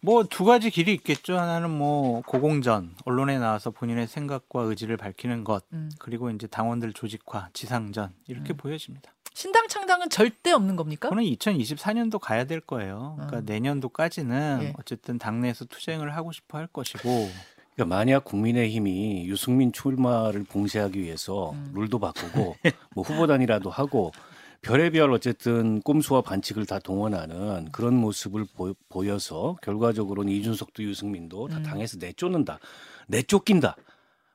뭐 0.00 0.24
두 0.24 0.44
가지 0.44 0.68
길이 0.70 0.92
있겠죠. 0.94 1.38
하나는 1.38 1.70
뭐 1.70 2.22
고공전 2.22 2.96
언론에 3.04 3.38
나와서 3.38 3.70
본인의 3.70 4.08
생각과 4.08 4.62
의지를 4.62 4.96
밝히는 4.96 5.44
것 5.44 5.62
음. 5.72 5.90
그리고 6.00 6.28
이제 6.30 6.48
당원들 6.48 6.92
조직화, 6.92 7.50
지상전 7.52 8.12
이렇게 8.26 8.52
음. 8.52 8.56
보여집니다. 8.56 9.12
신당 9.34 9.68
창당은 9.68 10.10
절대 10.10 10.52
없는 10.52 10.76
겁니까? 10.76 11.08
그거는 11.08 11.24
2024년도 11.24 12.18
가야 12.18 12.44
될 12.44 12.60
거예요. 12.60 13.14
그러니까 13.16 13.38
음. 13.38 13.44
내년도까지는 13.46 14.58
예. 14.62 14.74
어쨌든 14.78 15.18
당내에서 15.18 15.64
투쟁을 15.66 16.14
하고 16.16 16.32
싶어 16.32 16.58
할 16.58 16.66
것이고 16.66 17.30
그러니까 17.74 17.96
만약 17.96 18.24
국민의힘이 18.24 19.26
유승민 19.26 19.72
출마를 19.72 20.44
봉쇄하기 20.44 21.00
위해서 21.00 21.52
음. 21.52 21.72
룰도 21.74 21.98
바꾸고 21.98 22.56
뭐 22.94 23.04
후보단이라도 23.04 23.70
하고 23.70 24.12
별의별 24.62 25.10
어쨌든 25.10 25.80
꼼수와 25.80 26.22
반칙을 26.22 26.66
다 26.66 26.78
동원하는 26.78 27.70
그런 27.72 27.94
모습을 27.94 28.46
보, 28.88 29.06
여서 29.08 29.56
결과적으로는 29.60 30.32
이준석도 30.32 30.84
유승민도 30.84 31.48
다 31.48 31.58
음. 31.58 31.62
당해서 31.64 31.98
내쫓는다, 31.98 32.60
내쫓긴다. 33.08 33.76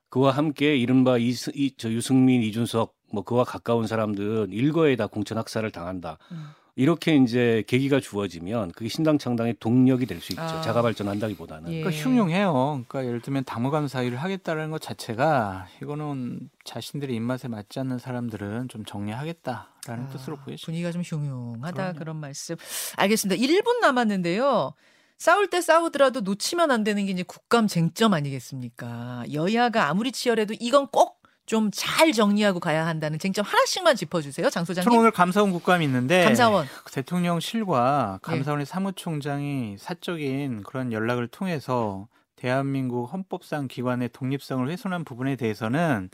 그와 0.10 0.32
함께 0.32 0.76
이른바 0.76 1.18
이, 1.18 1.34
이, 1.54 1.74
저 1.78 1.90
유승민, 1.90 2.44
이준석 2.44 2.97
뭐 3.12 3.24
그와 3.24 3.44
가까운 3.44 3.88
사람들은 3.88 4.52
일거에 4.52 4.96
다 4.96 5.08
공천 5.08 5.38
학살을 5.38 5.72
당한다. 5.72 6.18
음. 6.32 6.48
이렇게 6.80 7.16
이제 7.16 7.64
계기가 7.66 8.00
주어지면 8.00 8.72
그게 8.74 8.88
신당 8.88 9.18
창당의 9.18 9.56
동력이 9.60 10.06
될 10.06 10.22
수 10.22 10.34
있죠. 10.34 10.44
아. 10.44 10.62
자가 10.62 10.84
발전한다기보다는. 10.84 11.72
예. 11.74 11.82
그러니까 11.82 12.04
흉흉해요. 12.04 12.54
그러니까 12.88 13.04
예를 13.08 13.20
들면 13.22 13.46
당무감 13.46 13.88
사위를 13.88 14.20
하겠다는 14.20 14.70
것 14.70 14.80
자체가 14.80 15.66
이거는 15.82 16.52
자신들의 16.66 17.16
입맛에 17.16 17.48
맞지 17.48 17.80
않는 17.80 17.98
사람들은 17.98 18.68
좀 18.70 18.86
정리하겠다라는 18.86 20.04
아, 20.06 20.08
뜻으로 20.10 20.36
보여집니다. 20.36 20.66
분위기가 20.66 20.92
좀 20.92 21.02
흉흉하다 21.02 21.74
그럼요. 21.74 21.98
그런 22.00 22.16
말씀. 22.18 22.56
알겠습니다. 22.98 23.42
1분 23.42 23.80
남았는데요. 23.82 24.74
싸울 25.18 25.50
때 25.50 25.62
싸우더라도 25.62 26.22
놓치면 26.22 26.70
안 26.70 26.84
되는 26.84 27.04
게 27.08 27.12
이제 27.12 27.24
국감 27.24 27.68
쟁점 27.68 28.14
아니겠습니까? 28.14 29.24
여야가 29.34 29.90
아무리 29.90 30.12
치열해도 30.12 30.54
이건 30.60 30.86
꼭 30.92 31.17
좀 31.48 31.72
잘 31.74 32.12
정리하고 32.12 32.60
가야 32.60 32.86
한다는 32.86 33.18
쟁점 33.18 33.44
하나씩만 33.46 33.96
짚어주세요, 33.96 34.50
장 34.50 34.66
소장님. 34.66 34.84
저는 34.86 35.00
오늘 35.00 35.12
감사원 35.12 35.52
국감이 35.52 35.84
있는데 35.86 36.24
감사원. 36.26 36.68
그 36.84 36.92
대통령실과 36.92 38.20
예. 38.22 38.22
감사원의 38.22 38.66
사무총장이 38.66 39.78
사적인 39.80 40.64
그런 40.64 40.92
연락을 40.92 41.28
통해서 41.28 42.08
대한민국 42.36 43.12
헌법상 43.12 43.68
기관의 43.68 44.10
독립성을 44.14 44.70
훼손한 44.70 45.06
부분에 45.06 45.36
대해서는 45.38 46.10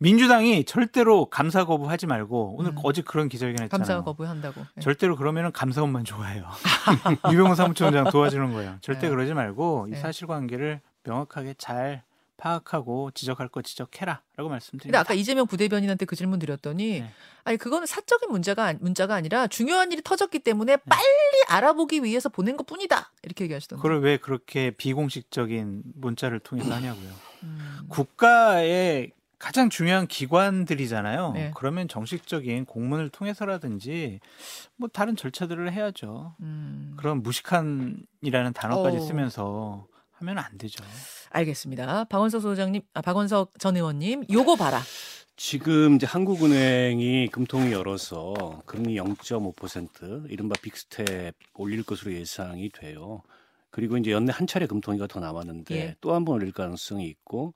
민주당이 0.00 0.64
절대로 0.64 1.26
감사 1.26 1.64
거부하지 1.64 2.06
말고 2.06 2.56
오늘 2.58 2.72
음. 2.72 2.78
어제 2.82 3.02
그런 3.02 3.28
기자회견 3.28 3.64
했잖아요. 3.64 3.86
감사 3.86 4.02
거부한다고. 4.02 4.62
예. 4.76 4.80
절대로 4.80 5.16
그러면은 5.16 5.52
감사원만 5.52 6.04
좋아해요. 6.04 6.44
유병호 7.30 7.54
사무총장 7.54 8.10
도와주는 8.10 8.52
거예요. 8.52 8.76
절대 8.80 9.02
네. 9.02 9.10
그러지 9.10 9.34
말고 9.34 9.86
이 9.88 9.90
네. 9.92 9.96
사실관계를 9.98 10.80
명확하게 11.04 11.54
잘 11.58 12.02
파악하고 12.38 13.10
지적할 13.10 13.48
거 13.48 13.60
지적해라라고 13.60 14.22
근데 14.36 14.48
말씀드립니다. 14.48 15.00
아까 15.00 15.12
이재명 15.12 15.46
부대변인한테 15.46 16.06
그 16.06 16.16
질문 16.16 16.38
드렸더니 16.38 17.00
네. 17.00 17.10
아니 17.44 17.58
그거는 17.58 17.86
사적인 17.86 18.30
문제가 18.30 18.64
아니- 18.64 18.78
문자가 18.80 19.14
아니라 19.14 19.46
중요한 19.48 19.92
일이 19.92 20.00
터졌기 20.02 20.38
때문에 20.38 20.76
네. 20.76 20.82
빨리 20.88 21.02
알아보기 21.48 22.02
위해서 22.02 22.28
보낸 22.30 22.56
것뿐이다 22.56 23.12
이렇게 23.24 23.44
얘기하시던데. 23.44 23.82
그걸 23.82 24.00
왜 24.00 24.16
그렇게 24.16 24.70
비공식적인 24.70 25.82
문자를 25.96 26.38
통해서 26.40 26.72
하냐고요. 26.72 27.10
음. 27.42 27.78
국가의 27.88 29.12
가장 29.38 29.70
중요한 29.70 30.06
기관들이잖아요. 30.08 31.32
네. 31.32 31.52
그러면 31.54 31.86
정식적인 31.86 32.64
공문을 32.64 33.08
통해서라든지 33.10 34.18
뭐 34.76 34.88
다른 34.92 35.14
절차들을 35.14 35.72
해야죠. 35.72 36.34
음. 36.40 36.94
그런 36.96 37.22
무식한이라는 37.22 38.52
단어까지 38.54 38.96
어우. 38.98 39.06
쓰면서 39.06 39.86
하면 40.18 40.38
안 40.38 40.58
되죠. 40.58 40.82
알겠습니다. 41.30 42.04
박원석 42.04 42.42
소장님, 42.42 42.82
아, 42.94 43.00
박원석 43.00 43.58
전 43.58 43.76
의원님, 43.76 44.24
요거 44.30 44.56
봐라. 44.56 44.80
지금 45.36 45.94
이제 45.96 46.06
한국은행이 46.06 47.28
금통위 47.28 47.72
열어서 47.72 48.62
금리 48.66 48.96
0.5% 48.96 50.30
이른바 50.30 50.54
빅스텝 50.60 51.34
올릴 51.54 51.84
것으로 51.84 52.12
예상이 52.12 52.70
돼요. 52.70 53.22
그리고 53.70 53.96
이제 53.98 54.10
연내 54.10 54.32
한 54.34 54.46
차례 54.48 54.66
금통위가 54.66 55.06
더 55.06 55.20
남았는데 55.20 55.76
예. 55.76 55.96
또한 56.00 56.24
번 56.24 56.36
올릴 56.36 56.50
가능성이 56.52 57.06
있고 57.06 57.54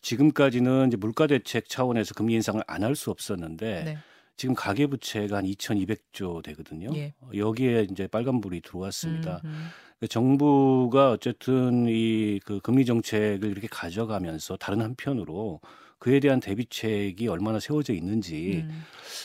지금까지는 0.00 0.88
이제 0.88 0.96
물가 0.96 1.26
대책 1.26 1.68
차원에서 1.68 2.14
금리 2.14 2.34
인상을 2.34 2.62
안 2.66 2.82
할 2.82 2.96
수 2.96 3.10
없었는데 3.10 3.82
네. 3.84 3.98
지금 4.36 4.54
가계 4.54 4.86
부채가 4.86 5.36
한 5.36 5.44
2,200조 5.44 6.42
되거든요. 6.44 6.88
예. 6.96 7.12
어, 7.20 7.30
여기에 7.34 7.88
이제 7.90 8.06
빨간 8.06 8.40
불이 8.40 8.62
들어왔습니다. 8.62 9.42
음, 9.44 9.50
음. 9.50 9.68
그 10.00 10.08
정부가 10.08 11.10
어쨌든 11.10 11.86
이 11.88 12.40
그 12.44 12.60
금리 12.60 12.84
정책을 12.84 13.44
이렇게 13.50 13.68
가져가면서 13.68 14.56
다른 14.56 14.80
한편으로 14.80 15.60
그에 15.98 16.18
대한 16.20 16.40
대비책이 16.40 17.28
얼마나 17.28 17.60
세워져 17.60 17.92
있는지 17.92 18.64
음. 18.66 18.82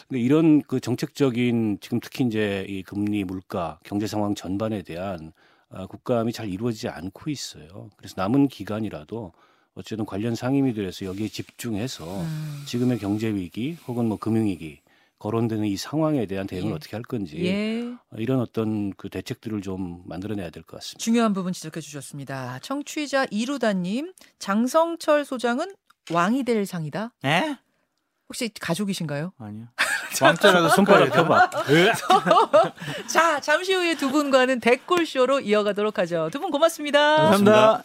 근데 0.09 0.19
이런 0.19 0.61
그 0.61 0.79
정책적인 0.81 1.77
지금 1.79 1.99
특히 2.01 2.25
이제 2.25 2.65
이 2.67 2.83
금리 2.83 3.23
물가 3.23 3.79
경제 3.83 4.07
상황 4.07 4.35
전반에 4.35 4.81
대한 4.81 5.31
아, 5.69 5.87
국감이 5.87 6.31
잘 6.33 6.49
이루어지지 6.49 6.89
않고 6.89 7.29
있어요. 7.29 7.89
그래서 7.97 8.15
남은 8.17 8.49
기간이라도 8.49 9.31
어쨌든 9.73 10.05
관련 10.05 10.35
상임위들에서 10.35 11.05
여기에 11.05 11.29
집중해서 11.29 12.21
음. 12.21 12.63
지금의 12.67 12.99
경제 12.99 13.33
위기 13.33 13.77
혹은 13.87 14.05
뭐 14.07 14.17
금융 14.17 14.45
위기 14.45 14.79
거론되는 15.19 15.65
이 15.65 15.77
상황에 15.77 16.25
대한 16.25 16.45
대응을 16.47 16.71
예. 16.71 16.75
어떻게 16.75 16.95
할 16.95 17.03
건지 17.03 17.37
예. 17.45 17.81
어, 18.11 18.15
이런 18.17 18.39
어떤 18.39 18.91
그 18.93 19.09
대책들을 19.09 19.61
좀 19.61 20.03
만들어내야 20.05 20.49
될 20.49 20.63
것 20.63 20.77
같습니다. 20.77 21.03
중요한 21.03 21.33
부분 21.33 21.53
지적해 21.53 21.79
주셨습니다. 21.81 22.59
청취자 22.61 23.25
이루다님, 23.31 24.13
장성철 24.39 25.25
소장은 25.25 25.73
왕이 26.11 26.43
될 26.43 26.65
상이다. 26.65 27.13
네? 27.23 27.57
혹시 28.27 28.49
가족이신가요? 28.59 29.33
아니요. 29.39 29.67
왕자라도 30.21 30.69
손가락 30.69 31.11
펴봐. 31.11 31.49
자, 33.07 33.39
잠시 33.41 33.73
후에 33.73 33.95
두 33.95 34.11
분과는 34.11 34.59
댓글쇼로 34.61 35.41
이어가도록 35.41 35.97
하죠. 35.99 36.29
두 36.31 36.39
분 36.39 36.51
고맙습니다. 36.51 37.15
감사합니다. 37.17 37.83